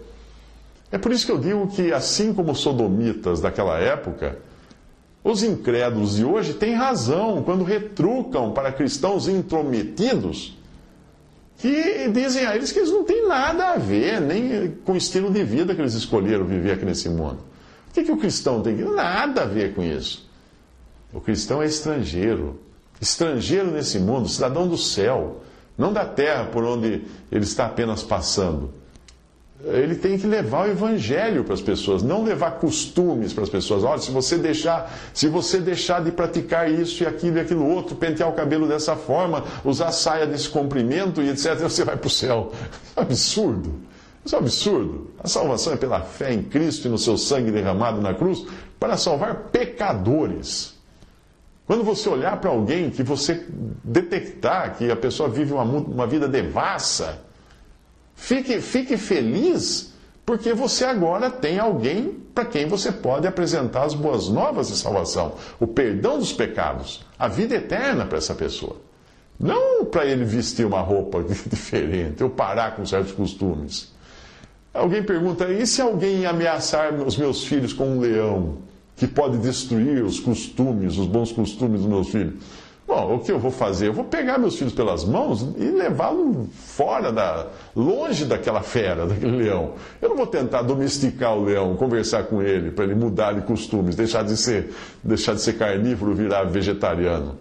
É 0.92 0.98
por 0.98 1.12
isso 1.12 1.26
que 1.26 1.32
eu 1.32 1.38
digo 1.38 1.68
que, 1.68 1.94
assim 1.94 2.34
como 2.34 2.52
os 2.52 2.60
sodomitas 2.60 3.39
daquela 3.39 3.78
época, 3.78 4.39
os 5.24 5.44
incrédulos 5.44 6.15
de 6.15 6.26
hoje 6.26 6.54
têm 6.54 6.74
razão 6.74 7.44
quando 7.44 7.63
retrucam 7.63 8.52
para 8.52 8.72
cristãos 8.72 9.28
intrometidos 9.28 10.58
que 11.58 12.08
dizem 12.10 12.46
a 12.46 12.56
eles 12.56 12.72
que 12.72 12.80
eles 12.80 12.92
não 12.92 13.04
têm 13.04 13.28
nada 13.28 13.72
a 13.72 13.78
ver 13.78 14.22
nem 14.22 14.72
com 14.86 14.94
o 14.94 14.98
estilo 14.98 15.30
de 15.30 15.44
vida 15.44 15.76
que 15.76 15.82
eles 15.82 15.94
escolheram 15.94 16.46
viver 16.46 16.72
aqui 16.72 16.86
nesse 16.86 17.10
mundo. 17.10 17.49
Que, 18.00 18.06
que 18.06 18.12
o 18.12 18.18
cristão 18.18 18.62
tem? 18.62 18.76
Nada 18.76 19.44
a 19.44 19.46
ver 19.46 19.74
com 19.74 19.84
isso. 19.84 20.28
O 21.14 21.20
cristão 21.20 21.62
é 21.62 21.66
estrangeiro. 21.66 22.60
Estrangeiro 23.02 23.72
nesse 23.72 24.00
mundo, 24.00 24.28
cidadão 24.28 24.68
do 24.68 24.78
céu, 24.78 25.42
não 25.78 25.92
da 25.92 26.06
terra 26.06 26.46
por 26.46 26.64
onde 26.64 27.04
ele 27.32 27.44
está 27.44 27.66
apenas 27.66 28.04
passando. 28.04 28.74
Ele 29.64 29.96
tem 29.96 30.18
que 30.18 30.26
levar 30.26 30.68
o 30.68 30.72
evangelho 30.72 31.44
para 31.44 31.54
as 31.54 31.62
pessoas, 31.62 32.02
não 32.02 32.24
levar 32.24 32.52
costumes 32.52 33.34
para 33.34 33.44
as 33.44 33.50
pessoas. 33.50 33.84
Olha, 33.84 34.00
se 34.00 34.12
você 34.12 34.38
deixar, 34.38 34.94
se 35.14 35.28
você 35.28 35.60
deixar 35.60 36.02
de 36.02 36.12
praticar 36.12 36.72
isso 36.72 37.04
e 37.04 37.06
aquilo 37.06 37.38
e 37.38 37.40
aquilo 37.42 37.68
outro, 37.68 37.96
pentear 37.96 38.30
o 38.30 38.34
cabelo 38.34 38.68
dessa 38.68 38.96
forma, 38.96 39.44
usar 39.66 39.92
saia 39.92 40.26
desse 40.26 40.48
comprimento 40.48 41.22
e 41.22 41.30
etc, 41.30 41.58
você 41.58 41.84
vai 41.84 41.98
para 41.98 42.08
o 42.08 42.12
céu. 42.12 42.54
Absurdo. 42.96 43.88
Isso 44.30 44.36
é 44.36 44.38
um 44.38 44.42
absurdo. 44.42 45.08
A 45.24 45.28
salvação 45.28 45.74
é 45.74 45.76
pela 45.76 46.02
fé 46.02 46.32
em 46.32 46.44
Cristo 46.44 46.88
e 46.88 46.92
no 46.92 47.00
seu 47.00 47.18
sangue 47.18 47.50
derramado 47.50 48.00
na 48.00 48.13
cruz 48.13 48.46
para 48.80 48.96
salvar 48.96 49.46
pecadores. 49.52 50.76
Quando 51.65 51.84
você 51.84 52.08
olhar 52.08 52.39
para 52.39 52.52
alguém 52.52 52.92
que 52.92 53.02
você 53.02 53.44
detectar 53.84 54.78
que 54.78 54.92
a 54.92 54.96
pessoa 54.96 55.28
vive 55.28 55.52
uma, 55.54 55.63
uma 55.63 56.06
vida 56.06 56.28
devassa, 56.28 57.20
fique, 58.13 58.62
fique 58.62 58.98
feliz, 58.98 59.96
porque 60.24 60.54
você 60.54 60.86
agora 60.86 61.32
tem 61.32 61.58
alguém 61.58 62.12
para 62.32 62.46
quem 62.46 62.68
você 62.68 62.92
pode 62.92 63.26
apresentar 63.26 63.86
as 63.86 63.96
boas 63.96 64.30
novas 64.30 64.68
de 64.68 64.78
salvação, 64.78 65.38
o 65.60 65.65
perdão 65.65 66.20
dos 66.20 66.32
pecados, 66.32 67.04
a 67.18 67.28
vida 67.28 67.56
eterna 67.56 68.06
para 68.06 68.20
essa 68.20 68.36
pessoa. 68.36 68.76
Não 69.39 69.86
para 69.86 70.06
ele 70.06 70.24
vestir 70.24 70.68
uma 70.68 70.82
roupa 70.82 71.24
diferente 71.50 72.24
ou 72.24 72.30
parar 72.30 72.76
com 72.76 72.86
certos 72.86 73.13
costumes. 73.13 73.98
Alguém 74.73 75.03
pergunta: 75.03 75.47
e 75.51 75.65
se 75.65 75.82
alguém 75.82 76.25
ameaçar 76.25 76.93
os 76.93 77.17
meus 77.17 77.43
filhos 77.43 77.73
com 77.73 77.86
um 77.86 77.99
leão 77.99 78.58
que 78.95 79.08
pode 79.08 79.38
destruir 79.38 80.03
os 80.03 80.19
costumes, 80.19 80.97
os 80.97 81.08
bons 81.08 81.32
costumes 81.32 81.82
dos 81.82 81.89
meus 81.89 82.10
filhos? 82.10 82.36
Bom, 82.89 83.17
o 83.17 83.19
que 83.19 83.32
eu 83.32 83.38
vou 83.38 83.51
fazer? 83.51 83.89
Eu 83.89 83.93
vou 83.93 84.03
pegar 84.03 84.39
meus 84.39 84.58
filhos 84.58 84.73
pelas 84.73 85.05
mãos 85.05 85.47
e 85.60 85.63
levá-los 85.63 86.47
fora 86.55 87.12
da. 87.12 87.45
longe 87.75 88.25
daquela 88.25 88.63
fera, 88.63 89.05
daquele 89.05 89.43
leão. 89.43 89.73
Eu 90.01 90.10
não 90.10 90.17
vou 90.17 90.25
tentar 90.25 90.63
domesticar 90.63 91.38
o 91.38 91.43
leão, 91.43 91.75
conversar 91.75 92.23
com 92.23 92.41
ele, 92.41 92.71
para 92.71 92.86
ele 92.86 92.95
mudar 92.95 93.34
de 93.34 93.41
costumes, 93.41 93.95
deixar 93.95 94.23
de 94.23 94.36
ser, 94.36 94.73
deixar 95.03 95.36
de 95.36 95.41
ser 95.41 95.53
carnívoro, 95.53 96.15
virar 96.15 96.45
vegetariano. 96.45 97.38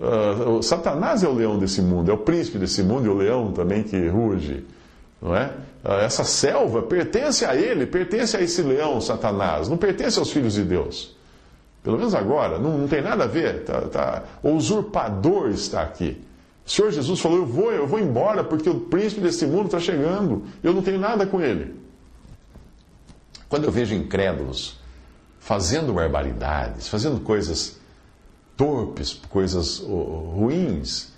Uh, 0.00 0.62
Satanás 0.62 1.24
é 1.24 1.28
o 1.28 1.34
leão 1.34 1.58
desse 1.58 1.82
mundo, 1.82 2.08
é 2.08 2.14
o 2.14 2.18
príncipe 2.18 2.58
desse 2.58 2.84
mundo 2.84 3.06
e 3.06 3.08
o 3.08 3.14
leão 3.14 3.50
também 3.50 3.82
que 3.82 4.06
ruge. 4.06 4.64
Não 5.22 5.36
é? 5.36 5.52
Ah, 5.84 5.98
essa 5.98 6.24
selva 6.24 6.82
pertence 6.82 7.44
a 7.44 7.54
ele, 7.54 7.86
pertence 7.86 8.36
a 8.36 8.40
esse 8.40 8.60
leão, 8.60 9.00
Satanás, 9.00 9.68
não 9.68 9.76
pertence 9.76 10.18
aos 10.18 10.30
filhos 10.30 10.54
de 10.54 10.64
Deus. 10.64 11.14
Pelo 11.82 11.96
menos 11.96 12.14
agora, 12.14 12.58
não, 12.58 12.78
não 12.78 12.88
tem 12.88 13.00
nada 13.00 13.24
a 13.24 13.26
ver. 13.26 13.64
Tá, 13.64 13.80
tá, 13.82 14.22
o 14.42 14.50
usurpador 14.50 15.50
está 15.50 15.82
aqui. 15.82 16.20
O 16.66 16.70
Senhor 16.70 16.90
Jesus 16.90 17.20
falou: 17.20 17.38
eu 17.38 17.46
vou, 17.46 17.72
eu 17.72 17.86
vou 17.86 18.00
embora 18.00 18.42
porque 18.44 18.68
o 18.68 18.80
príncipe 18.80 19.20
desse 19.20 19.46
mundo 19.46 19.66
está 19.66 19.80
chegando. 19.80 20.44
Eu 20.62 20.72
não 20.72 20.82
tenho 20.82 20.98
nada 20.98 21.26
com 21.26 21.40
ele. 21.40 21.74
Quando 23.48 23.64
eu 23.64 23.70
vejo 23.70 23.94
incrédulos 23.94 24.78
fazendo 25.38 25.92
barbaridades, 25.92 26.88
fazendo 26.88 27.20
coisas 27.20 27.78
torpes, 28.56 29.20
coisas 29.28 29.78
ruins, 29.80 31.12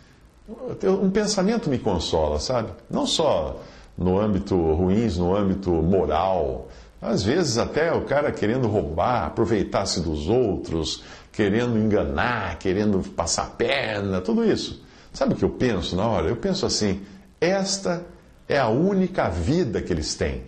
um 1.02 1.10
pensamento 1.10 1.68
me 1.68 1.78
consola, 1.78 2.40
sabe? 2.40 2.70
Não 2.90 3.06
só 3.06 3.60
no 3.96 4.20
âmbito 4.20 4.56
ruins, 4.56 5.16
no 5.16 5.34
âmbito 5.34 5.70
moral. 5.70 6.68
Às 7.00 7.22
vezes 7.22 7.58
até 7.58 7.92
o 7.92 8.02
cara 8.02 8.32
querendo 8.32 8.66
roubar, 8.66 9.26
aproveitar-se 9.26 10.00
dos 10.00 10.28
outros, 10.28 11.04
querendo 11.32 11.78
enganar, 11.78 12.58
querendo 12.58 12.98
passar 13.10 13.50
perna, 13.50 14.20
tudo 14.20 14.44
isso. 14.44 14.82
Sabe 15.12 15.34
o 15.34 15.36
que 15.36 15.44
eu 15.44 15.50
penso 15.50 15.94
na 15.96 16.06
hora? 16.06 16.28
Eu 16.28 16.36
penso 16.36 16.64
assim: 16.64 17.02
esta 17.40 18.04
é 18.48 18.58
a 18.58 18.68
única 18.68 19.28
vida 19.28 19.80
que 19.80 19.92
eles 19.92 20.14
têm. 20.14 20.42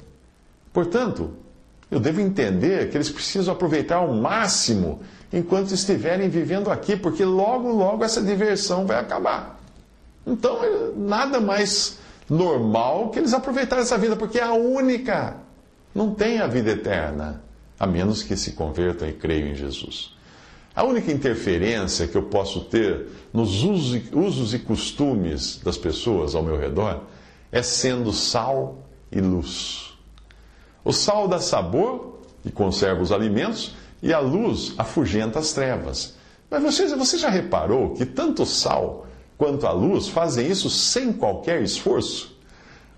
Portanto, 0.72 1.30
eu 1.90 2.00
devo 2.00 2.20
entender 2.20 2.90
que 2.90 2.96
eles 2.96 3.10
precisam 3.10 3.54
aproveitar 3.54 3.96
ao 3.96 4.12
máximo 4.12 5.00
enquanto 5.32 5.72
estiverem 5.72 6.28
vivendo 6.28 6.70
aqui, 6.70 6.96
porque 6.96 7.24
logo, 7.24 7.70
logo 7.70 8.04
essa 8.04 8.20
diversão 8.20 8.86
vai 8.86 8.98
acabar. 8.98 9.60
Então, 10.26 10.58
nada 10.96 11.40
mais 11.40 11.98
normal 12.28 13.10
que 13.10 13.18
eles 13.18 13.32
aproveitaram 13.32 13.82
essa 13.82 13.98
vida, 13.98 14.16
porque 14.16 14.38
é 14.38 14.42
a 14.42 14.52
única. 14.52 15.36
Não 15.94 16.14
tem 16.14 16.40
a 16.40 16.46
vida 16.46 16.72
eterna, 16.72 17.42
a 17.78 17.86
menos 17.86 18.22
que 18.22 18.36
se 18.36 18.52
convertam 18.52 19.08
e 19.08 19.12
creiam 19.12 19.48
em 19.48 19.54
Jesus. 19.54 20.14
A 20.74 20.84
única 20.84 21.10
interferência 21.10 22.06
que 22.06 22.16
eu 22.16 22.24
posso 22.24 22.60
ter 22.64 23.06
nos 23.32 23.62
usos 23.62 24.52
e 24.52 24.58
costumes 24.58 25.58
das 25.64 25.78
pessoas 25.78 26.34
ao 26.34 26.42
meu 26.42 26.58
redor 26.58 27.04
é 27.50 27.62
sendo 27.62 28.12
sal 28.12 28.86
e 29.10 29.20
luz. 29.20 29.94
O 30.84 30.92
sal 30.92 31.26
dá 31.26 31.38
sabor 31.38 32.20
e 32.44 32.50
conserva 32.50 33.02
os 33.02 33.10
alimentos, 33.10 33.74
e 34.02 34.12
a 34.12 34.18
luz 34.18 34.74
afugenta 34.76 35.38
as 35.38 35.52
trevas. 35.52 36.14
Mas 36.50 36.62
você, 36.62 36.94
você 36.94 37.16
já 37.18 37.30
reparou 37.30 37.94
que 37.94 38.04
tanto 38.04 38.44
sal 38.44 39.05
quanto 39.36 39.66
a 39.66 39.72
luz 39.72 40.08
fazem 40.08 40.50
isso 40.50 40.70
sem 40.70 41.12
qualquer 41.12 41.62
esforço. 41.62 42.36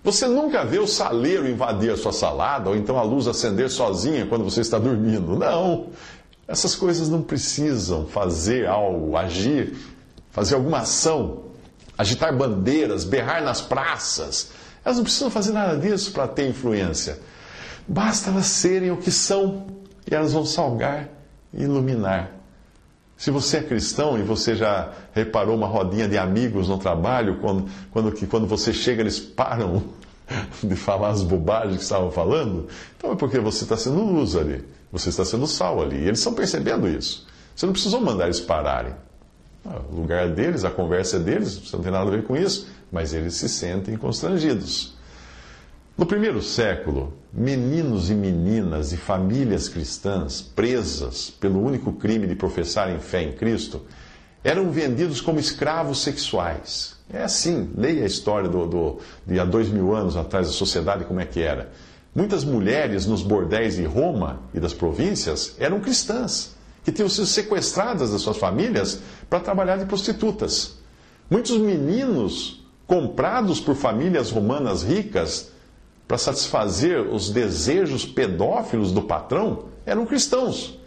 Você 0.03 0.27
nunca 0.27 0.63
vê 0.63 0.79
o 0.79 0.87
saleiro 0.87 1.49
invadir 1.49 1.91
a 1.91 1.97
sua 1.97 2.13
salada 2.13 2.69
ou 2.69 2.75
então 2.75 2.97
a 2.97 3.03
luz 3.03 3.27
acender 3.27 3.69
sozinha 3.69 4.25
quando 4.25 4.43
você 4.43 4.61
está 4.61 4.79
dormindo. 4.79 5.37
Não. 5.37 5.87
Essas 6.47 6.73
coisas 6.73 7.09
não 7.09 7.21
precisam 7.21 8.07
fazer 8.07 8.65
algo, 8.65 9.15
agir, 9.15 9.75
fazer 10.31 10.55
alguma 10.55 10.79
ação, 10.79 11.43
agitar 11.97 12.35
bandeiras, 12.35 13.03
berrar 13.03 13.43
nas 13.43 13.61
praças. 13.61 14.51
Elas 14.83 14.97
não 14.97 15.03
precisam 15.03 15.29
fazer 15.29 15.51
nada 15.51 15.77
disso 15.77 16.11
para 16.11 16.27
ter 16.27 16.47
influência. 16.47 17.19
Basta 17.87 18.29
elas 18.29 18.45
serem 18.47 18.91
o 18.91 18.97
que 18.97 19.11
são 19.11 19.67
e 20.09 20.15
elas 20.15 20.31
vão 20.31 20.45
salgar 20.45 21.09
e 21.53 21.63
iluminar. 21.63 22.38
Se 23.19 23.31
você 23.31 23.57
é 23.57 23.61
cristão 23.61 24.17
e 24.17 24.23
você 24.23 24.55
já 24.55 24.93
reparou 25.11 25.53
uma 25.53 25.67
rodinha 25.67 26.07
de 26.07 26.17
amigos 26.17 26.69
no 26.69 26.77
trabalho, 26.77 27.37
quando, 27.41 27.69
quando, 27.91 28.13
que, 28.13 28.25
quando 28.25 28.47
você 28.47 28.71
chega 28.71 29.01
eles 29.01 29.19
param 29.19 29.83
de 30.63 30.73
falar 30.77 31.09
as 31.09 31.21
bobagens 31.21 31.75
que 31.75 31.83
estavam 31.83 32.11
falando, 32.11 32.69
então 32.97 33.11
é 33.11 33.15
porque 33.17 33.37
você 33.37 33.65
está 33.65 33.75
sendo 33.75 34.01
luz 34.05 34.37
ali, 34.37 34.63
você 34.89 35.09
está 35.09 35.25
sendo 35.25 35.45
sal 35.47 35.81
ali. 35.81 35.97
E 35.97 36.07
eles 36.07 36.19
estão 36.19 36.33
percebendo 36.33 36.87
isso. 36.87 37.27
Você 37.53 37.65
não 37.65 37.73
precisou 37.73 37.99
mandar 37.99 38.23
eles 38.23 38.39
pararem. 38.39 38.93
Ah, 39.65 39.81
o 39.91 39.97
lugar 39.97 40.29
deles, 40.29 40.63
a 40.63 40.71
conversa 40.71 41.17
é 41.17 41.19
deles, 41.19 41.57
você 41.57 41.75
não 41.75 41.83
tem 41.83 41.91
nada 41.91 42.07
a 42.07 42.11
ver 42.11 42.23
com 42.23 42.37
isso, 42.37 42.69
mas 42.89 43.13
eles 43.13 43.33
se 43.33 43.49
sentem 43.49 43.97
constrangidos. 43.97 44.93
No 45.99 46.05
primeiro 46.05 46.41
século, 46.41 47.13
meninos 47.33 48.09
e 48.09 48.15
meninas 48.15 48.91
de 48.91 48.95
famílias 48.95 49.67
cristãs 49.67 50.41
presas 50.41 51.29
pelo 51.29 51.61
único 51.61 51.91
crime 51.91 52.25
de 52.25 52.35
professarem 52.35 52.97
fé 52.99 53.23
em 53.23 53.33
Cristo 53.33 53.81
eram 54.41 54.71
vendidos 54.71 55.19
como 55.19 55.41
escravos 55.41 56.01
sexuais. 56.01 56.95
É 57.11 57.21
assim, 57.21 57.69
leia 57.75 58.03
a 58.03 58.07
história 58.07 58.47
do, 58.47 58.65
do, 58.65 58.99
de 59.27 59.41
há 59.41 59.43
dois 59.43 59.67
mil 59.67 59.93
anos 59.93 60.15
atrás 60.15 60.47
da 60.47 60.53
sociedade, 60.53 61.03
como 61.03 61.19
é 61.19 61.25
que 61.25 61.41
era. 61.41 61.69
Muitas 62.15 62.45
mulheres 62.45 63.05
nos 63.05 63.21
bordéis 63.21 63.75
de 63.75 63.83
Roma 63.83 64.39
e 64.53 64.59
das 64.61 64.73
províncias 64.73 65.53
eram 65.59 65.81
cristãs, 65.81 66.55
que 66.81 66.93
tinham 66.93 67.09
sido 67.09 67.27
sequestradas 67.27 68.11
das 68.11 68.21
suas 68.21 68.37
famílias 68.37 69.01
para 69.29 69.41
trabalhar 69.41 69.75
de 69.75 69.85
prostitutas. 69.85 70.77
Muitos 71.29 71.57
meninos 71.57 72.65
comprados 72.87 73.59
por 73.59 73.75
famílias 73.75 74.31
romanas 74.31 74.81
ricas 74.81 75.58
para 76.09 76.17
satisfazer 76.17 77.01
os 77.01 77.29
desejos 77.29 78.03
pedófilos 78.03 78.91
do 78.91 79.03
patrão 79.03 79.65
eram 79.85 80.07
cristãos. 80.07 80.79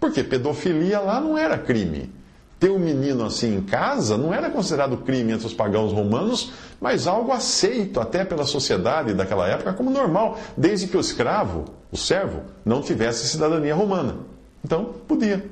Porque 0.00 0.24
pedofilia 0.24 0.98
lá 0.98 1.20
não 1.20 1.38
era 1.38 1.56
crime. 1.56 2.12
Ter 2.58 2.68
um 2.68 2.78
menino 2.78 3.24
assim 3.24 3.54
em 3.54 3.62
casa 3.62 4.18
não 4.18 4.34
era 4.34 4.50
considerado 4.50 4.96
crime 4.96 5.32
entre 5.32 5.46
os 5.46 5.54
pagãos 5.54 5.92
romanos, 5.92 6.50
mas 6.80 7.06
algo 7.06 7.30
aceito 7.30 8.00
até 8.00 8.24
pela 8.24 8.44
sociedade 8.44 9.14
daquela 9.14 9.46
época 9.46 9.74
como 9.74 9.90
normal, 9.90 10.36
desde 10.56 10.88
que 10.88 10.96
o 10.96 11.00
escravo, 11.00 11.66
o 11.92 11.96
servo, 11.96 12.42
não 12.64 12.82
tivesse 12.82 13.28
cidadania 13.28 13.76
romana. 13.76 14.16
Então, 14.64 14.92
podia. 15.06 15.48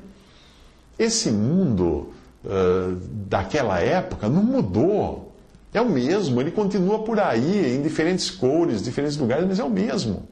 Esse 0.99 1.31
mundo 1.31 2.12
uh, 2.45 2.97
daquela 3.29 3.79
época 3.79 4.29
não 4.29 4.42
mudou. 4.42 5.33
É 5.77 5.81
o 5.83 5.91
mesmo, 5.91 6.41
ele 6.41 6.51
continua 6.51 7.01
por 7.01 7.21
aí, 7.21 7.77
em 7.77 7.83
diferentes 7.83 8.31
cores, 8.31 8.81
diferentes 8.81 9.19
lugares, 9.19 9.47
mas 9.47 9.59
é 9.59 9.62
o 9.62 9.69
mesmo. 9.69 10.27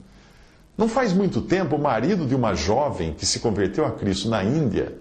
Não 0.74 0.88
faz 0.88 1.12
muito 1.12 1.42
tempo, 1.42 1.76
o 1.76 1.78
marido 1.78 2.24
de 2.24 2.34
uma 2.34 2.54
jovem 2.54 3.12
que 3.12 3.26
se 3.26 3.40
converteu 3.40 3.84
a 3.84 3.90
Cristo 3.90 4.30
na 4.30 4.42
Índia, 4.42 4.96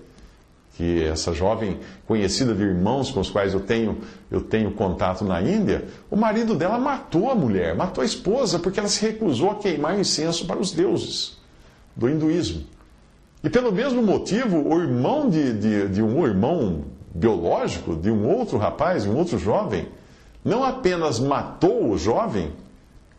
que 0.76 1.02
essa 1.06 1.32
jovem 1.32 1.80
conhecida 2.06 2.54
de 2.54 2.62
irmãos 2.62 3.10
com 3.10 3.22
os 3.22 3.30
quais 3.30 3.54
eu 3.54 3.62
tenho, 3.62 4.00
eu 4.30 4.42
tenho 4.42 4.72
contato 4.72 5.24
na 5.24 5.42
Índia, 5.42 5.86
o 6.12 6.18
marido 6.18 6.56
dela 6.56 6.78
matou 6.78 7.32
a 7.32 7.36
mulher, 7.36 7.74
matou 7.74 8.02
a 8.02 8.06
esposa, 8.06 8.60
porque 8.60 8.82
ela 8.82 8.90
se 8.90 9.02
recusou 9.02 9.50
a 9.52 9.56
queimar 9.56 9.98
incenso 9.98 10.46
para 10.46 10.60
os 10.60 10.74
deuses 10.74 11.38
do 11.96 12.10
hinduísmo. 12.10 12.64
E 13.42 13.50
pelo 13.50 13.72
mesmo 13.72 14.04
motivo, 14.04 14.58
o 14.58 14.78
irmão 14.78 15.30
de, 15.30 15.54
de, 15.54 15.88
de 15.88 16.04
um 16.04 16.28
irmão 16.28 16.84
biológico, 17.16 17.96
de 17.96 18.12
um 18.12 18.28
outro 18.28 18.58
rapaz, 18.58 19.04
de 19.04 19.10
um 19.10 19.16
outro 19.16 19.40
jovem, 19.40 19.88
não 20.44 20.64
apenas 20.64 21.20
matou 21.20 21.92
o 21.92 21.98
jovem, 21.98 22.52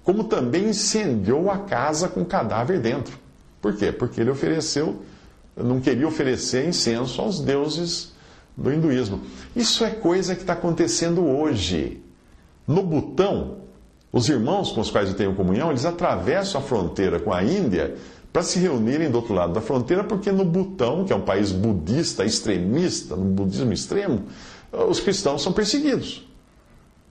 como 0.02 0.24
também 0.24 0.68
incendiou 0.68 1.50
a 1.50 1.58
casa 1.58 2.08
com 2.08 2.24
cadáver 2.24 2.80
dentro. 2.80 3.18
Por 3.60 3.74
quê? 3.74 3.90
Porque 3.90 4.20
ele 4.20 4.30
ofereceu, 4.30 5.02
não 5.56 5.80
queria 5.80 6.06
oferecer 6.06 6.68
incenso 6.68 7.20
aos 7.22 7.40
deuses 7.40 8.12
do 8.56 8.72
hinduísmo. 8.72 9.22
Isso 9.56 9.84
é 9.84 9.90
coisa 9.90 10.34
que 10.34 10.42
está 10.42 10.52
acontecendo 10.52 11.24
hoje. 11.24 12.02
No 12.66 12.82
Butão, 12.82 13.58
os 14.12 14.28
irmãos 14.28 14.70
com 14.70 14.80
os 14.80 14.90
quais 14.90 15.08
eu 15.08 15.16
tenho 15.16 15.34
comunhão, 15.34 15.70
eles 15.70 15.84
atravessam 15.84 16.60
a 16.60 16.64
fronteira 16.64 17.18
com 17.18 17.32
a 17.32 17.42
Índia 17.42 17.96
para 18.32 18.42
se 18.42 18.58
reunirem 18.58 19.10
do 19.10 19.16
outro 19.16 19.32
lado 19.32 19.52
da 19.52 19.60
fronteira, 19.60 20.04
porque 20.04 20.30
no 20.30 20.44
Butão, 20.44 21.04
que 21.04 21.12
é 21.12 21.16
um 21.16 21.20
país 21.20 21.52
budista 21.52 22.24
extremista, 22.24 23.16
no 23.16 23.24
budismo 23.24 23.72
extremo, 23.72 24.24
os 24.88 25.00
cristãos 25.00 25.42
são 25.42 25.52
perseguidos. 25.52 26.26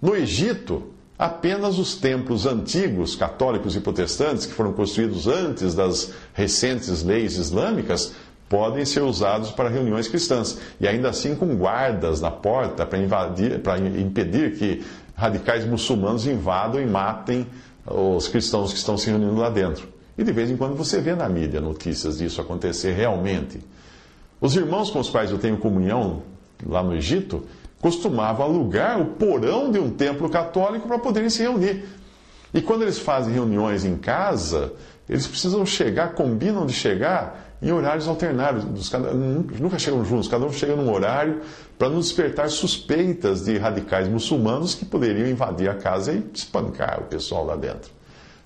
No 0.04 0.18
Egito, 0.18 0.84
apenas 1.18 1.80
os 1.80 1.96
templos 1.96 2.46
antigos, 2.46 3.16
católicos 3.16 3.74
e 3.74 3.80
protestantes, 3.80 4.46
que 4.46 4.52
foram 4.52 4.74
construídos 4.74 5.28
antes 5.28 5.74
das 5.74 6.12
recentes 6.34 7.02
leis 7.04 7.38
islâmicas, 7.38 8.14
podem 8.50 8.84
ser 8.84 9.02
usados 9.02 9.52
para 9.52 9.70
reuniões 9.70 10.10
cristãs. 10.10 10.60
E 10.78 10.86
ainda 10.86 11.10
assim 11.10 11.36
com 11.36 11.56
guardas 11.56 12.20
na 12.20 12.30
porta 12.30 12.86
para, 12.86 13.00
invadir, 13.00 13.62
para 13.62 13.80
impedir 13.80 14.58
que 14.58 14.84
radicais 15.16 15.66
muçulmanos 15.66 16.28
invadam 16.28 16.82
e 16.82 16.86
matem 16.86 17.48
os 17.86 18.28
cristãos 18.28 18.74
que 18.74 18.80
estão 18.80 18.98
se 18.98 19.10
reunindo 19.10 19.38
lá 19.38 19.50
dentro. 19.50 19.88
E 20.18 20.24
de 20.26 20.34
vez 20.34 20.52
em 20.52 20.58
quando 20.58 20.76
você 20.76 21.00
vê 21.00 21.16
na 21.16 21.30
mídia 21.30 21.62
notícias 21.62 22.18
disso 22.18 22.42
acontecer 22.42 22.92
realmente. 22.92 23.62
Os 24.42 24.54
irmãos 24.54 24.92
com 24.92 25.00
os 25.00 25.10
quais 25.10 25.32
eu 25.32 25.38
tenho 25.38 25.56
comunhão 25.56 26.24
lá 26.68 26.84
no 26.84 26.94
Egito, 26.94 27.46
costumavam 27.84 28.46
alugar 28.46 29.02
o 29.02 29.06
porão 29.08 29.70
de 29.70 29.78
um 29.78 29.90
templo 29.90 30.30
católico 30.30 30.88
para 30.88 30.98
poderem 30.98 31.30
se 31.30 31.42
reunir. 31.42 31.84
E 32.54 32.62
quando 32.62 32.84
eles 32.84 32.98
fazem 32.98 33.34
reuniões 33.34 33.84
em 33.84 33.98
casa, 33.98 34.72
eles 35.10 35.28
precisam 35.28 35.66
chegar, 35.66 36.14
combinam 36.14 36.66
de 36.66 36.72
chegar 36.72 37.58
em 37.62 37.74
horários 37.74 38.08
alternados. 38.08 38.64
Nunca 39.60 39.78
chegam 39.78 40.06
juntos, 40.06 40.30
cada 40.30 40.46
um 40.46 40.54
chega 40.54 40.78
num 40.78 40.90
horário 40.94 41.42
para 41.78 41.90
não 41.90 42.00
despertar 42.00 42.50
suspeitas 42.50 43.44
de 43.44 43.58
radicais 43.58 44.08
muçulmanos 44.08 44.74
que 44.74 44.86
poderiam 44.86 45.28
invadir 45.28 45.70
a 45.70 45.76
casa 45.76 46.14
e 46.14 46.24
espancar 46.34 47.02
o 47.02 47.08
pessoal 47.08 47.44
lá 47.46 47.58
dentro. 47.58 47.92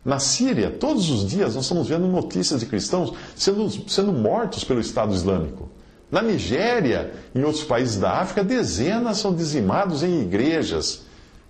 Na 0.04 0.17
Síria, 0.17 0.71
todos 0.71 1.12
os 1.12 1.28
dias 1.28 1.54
nós 1.54 1.65
estamos 1.65 1.89
vendo 1.89 2.08
notícias 2.08 2.62
de 2.62 2.65
cristãos 2.65 3.13
sendo, 3.36 3.69
sendo 3.88 4.12
mortos 4.12 4.63
pelo 4.63 4.80
Estado 4.80 5.13
Islâmico. 5.13 5.66
Na 6.09 6.21
Nigéria, 6.21 7.11
em 7.35 7.43
outros 7.43 7.63
países 7.63 7.97
da 7.97 8.13
África, 8.19 8.43
dezenas 8.43 9.17
são 9.17 9.35
dizimados 9.35 10.03
em 10.03 10.21
igrejas, 10.21 11.05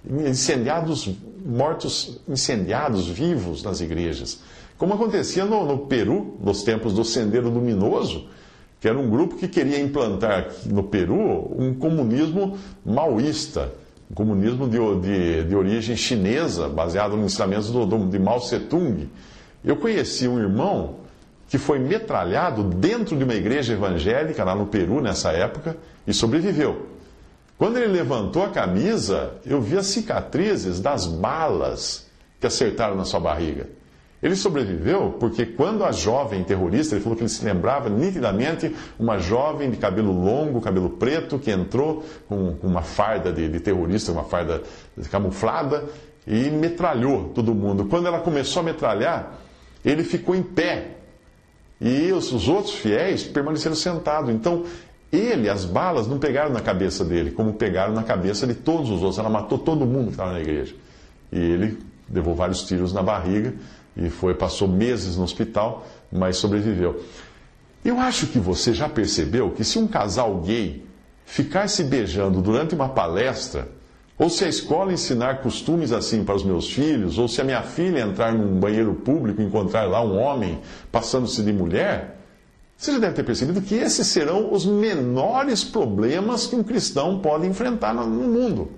incendiados, 0.10 1.10
mortos 1.46 2.20
incendiados 2.28 3.08
vivos 3.08 3.62
nas 3.62 3.82
igrejas. 3.82 4.40
Como 4.78 4.94
acontecia 4.94 5.46
no, 5.46 5.66
no 5.66 5.78
Peru, 5.86 6.38
nos 6.44 6.64
tempos 6.64 6.94
do 6.94 7.04
Sendeiro 7.04 7.50
Luminoso, 7.50 8.28
que 8.80 8.88
era 8.88 8.98
um 8.98 9.10
grupo 9.10 9.36
que 9.36 9.48
queria 9.48 9.80
implantar 9.80 10.52
no 10.66 10.84
Peru 10.84 11.52
um 11.58 11.74
comunismo 11.74 12.58
maoísta, 12.86 13.72
um 14.10 14.14
comunismo 14.16 14.68
de, 14.68 14.78
de, 15.02 15.44
de 15.46 15.56
origem 15.56 15.96
chinesa, 15.96 16.68
baseado 16.68 17.16
nos 17.16 17.34
ensinamentos 17.34 17.70
do, 17.72 17.86
do, 17.86 18.08
de 18.08 18.20
Mao 18.20 18.40
Tse-tung. 18.40 19.10
Eu 19.64 19.78
conheci 19.78 20.28
um 20.28 20.40
irmão 20.40 21.07
que 21.48 21.58
foi 21.58 21.80
metralhado 21.80 22.64
dentro 22.64 23.16
de 23.16 23.24
uma 23.24 23.34
igreja 23.34 23.74
evangélica 23.74 24.44
lá 24.44 24.56
no 24.56 24.68
Peru 24.68 25.02
nessa 25.02 25.32
época 25.32 25.78
e 26.06 26.14
sobreviveu. 26.14 26.88
Quando 27.58 27.78
ele 27.78 27.88
levantou 27.88 28.44
a 28.44 28.50
camisa, 28.50 29.34
eu 29.46 29.60
vi 29.62 29.78
as 29.78 29.88
cicatrizes 29.88 30.80
das 30.80 31.08
balas 31.08 32.06
que 32.40 32.46
acertaram 32.46 32.96
na 32.96 33.06
sua 33.06 33.20
barriga. 33.20 33.68
Ele 34.22 34.36
sobreviveu 34.36 35.16
porque 35.20 35.46
quando 35.46 35.84
a 35.84 35.92
jovem 35.92 36.44
terrorista, 36.44 36.96
ele 36.96 37.04
falou 37.04 37.16
que 37.16 37.24
ele 37.24 37.30
se 37.30 37.46
lembrava 37.46 37.90
nitidamente 37.90 38.76
uma 39.00 39.20
jovem 39.20 39.70
de 39.70 39.78
cabelo 39.78 40.12
longo, 40.12 40.60
cabelo 40.60 40.90
preto, 40.92 41.38
que 41.40 41.52
entrou 41.52 42.04
com 42.28 42.56
uma 42.64 42.82
farda 42.82 43.32
de, 43.32 43.48
de 43.48 43.60
terrorista, 43.60 44.12
uma 44.12 44.24
farda 44.24 44.64
camuflada, 45.12 45.86
e 46.26 46.50
metralhou 46.50 47.30
todo 47.30 47.56
mundo. 47.56 47.86
Quando 47.86 48.08
ela 48.08 48.20
começou 48.20 48.62
a 48.62 48.64
metralhar, 48.64 49.34
ele 49.86 50.04
ficou 50.04 50.36
em 50.36 50.44
pé 50.44 50.97
e 51.80 52.12
os, 52.12 52.32
os 52.32 52.48
outros 52.48 52.76
fiéis 52.76 53.24
permaneceram 53.24 53.76
sentados. 53.76 54.30
Então, 54.32 54.66
ele, 55.12 55.50
as 55.50 55.64
balas, 55.64 56.08
não 56.08 56.18
pegaram 56.18 56.52
na 56.52 56.60
cabeça 56.60 57.06
dele, 57.06 57.32
como 57.32 57.54
pegaram 57.54 57.94
na 57.94 58.04
cabeça 58.04 58.46
de 58.46 58.56
todos 58.56 58.90
os 58.90 59.02
outros. 59.02 59.20
Ela 59.20 59.30
matou 59.30 59.58
todo 59.58 59.86
mundo 59.86 60.06
que 60.06 60.12
estava 60.12 60.34
na 60.34 60.40
igreja. 60.40 60.76
E 61.32 61.40
ele 61.40 61.78
levou 62.12 62.34
vários 62.36 62.64
tiros 62.64 62.94
na 62.94 63.04
barriga 63.04 63.54
e 63.96 64.10
foi 64.10 64.34
passou 64.34 64.68
meses 64.68 65.18
no 65.18 65.24
hospital, 65.24 65.86
mas 66.12 66.38
sobreviveu. 66.38 67.02
Eu 67.84 68.00
acho 68.00 68.28
que 68.28 68.40
você 68.40 68.74
já 68.74 68.90
percebeu 68.90 69.52
que 69.52 69.64
se 69.64 69.80
um 69.80 69.88
casal 69.88 70.40
gay 70.42 70.84
ficar 71.26 71.68
se 71.68 71.84
beijando 71.84 72.42
durante 72.42 72.76
uma 72.76 72.90
palestra, 72.90 73.70
ou 74.20 74.30
se 74.30 74.44
a 74.44 74.50
escola 74.50 74.92
ensinar 74.92 75.42
costumes 75.42 75.92
assim 75.92 76.24
para 76.24 76.36
os 76.36 76.44
meus 76.44 76.72
filhos, 76.72 77.20
ou 77.20 77.28
se 77.28 77.40
a 77.40 77.44
minha 77.44 77.62
filha 77.62 78.02
entrar 78.02 78.34
num 78.34 78.60
banheiro 78.60 78.96
público 78.96 79.42
e 79.42 79.46
encontrar 79.46 79.84
lá 79.84 80.04
um 80.04 80.18
homem 80.18 80.60
passando-se 80.92 81.44
de 81.44 81.54
mulher, 81.54 82.18
você 82.76 82.94
já 82.94 83.00
deve 83.00 83.14
ter 83.14 83.24
percebido 83.24 83.62
que 83.62 83.76
esses 83.76 84.08
serão 84.08 84.52
os 84.52 84.66
menores 84.66 85.64
problemas 85.64 86.48
que 86.48 86.56
um 86.56 86.64
cristão 86.64 87.20
pode 87.20 87.46
enfrentar 87.46 87.94
no 87.94 88.06
mundo. 88.06 88.72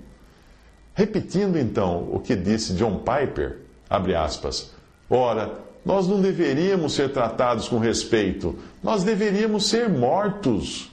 Repetindo 0.94 1.58
então 1.58 2.08
o 2.12 2.20
que 2.20 2.36
disse 2.36 2.74
John 2.74 2.98
Piper, 2.98 3.58
abre 3.88 4.14
aspas, 4.14 4.70
ora, 5.08 5.52
nós 5.84 6.06
não 6.06 6.20
deveríamos 6.20 6.92
ser 6.92 7.12
tratados 7.12 7.68
com 7.68 7.78
respeito, 7.78 8.56
nós 8.82 9.02
deveríamos 9.02 9.68
ser 9.68 9.88
mortos 9.88 10.90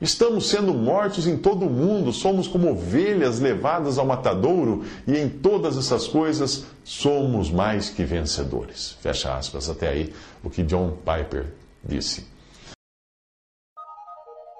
Estamos 0.00 0.50
sendo 0.50 0.74
mortos 0.74 1.26
em 1.26 1.38
todo 1.38 1.64
o 1.64 1.70
mundo, 1.70 2.12
somos 2.12 2.46
como 2.46 2.70
ovelhas 2.70 3.40
levadas 3.40 3.96
ao 3.96 4.04
matadouro, 4.04 4.84
e 5.06 5.16
em 5.16 5.28
todas 5.28 5.78
essas 5.78 6.06
coisas 6.06 6.66
somos 6.84 7.50
mais 7.50 7.88
que 7.88 8.04
vencedores. 8.04 8.94
Fecha 9.00 9.34
aspas. 9.34 9.70
Até 9.70 9.88
aí 9.88 10.12
o 10.44 10.50
que 10.50 10.62
John 10.62 10.98
Piper 10.98 11.46
disse. 11.82 12.26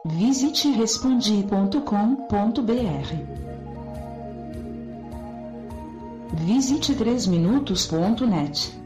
Visite 0.07 0.71
respondi.com.br. 0.71 3.47
Visite 6.47 6.95
3minutos.net. 6.95 8.86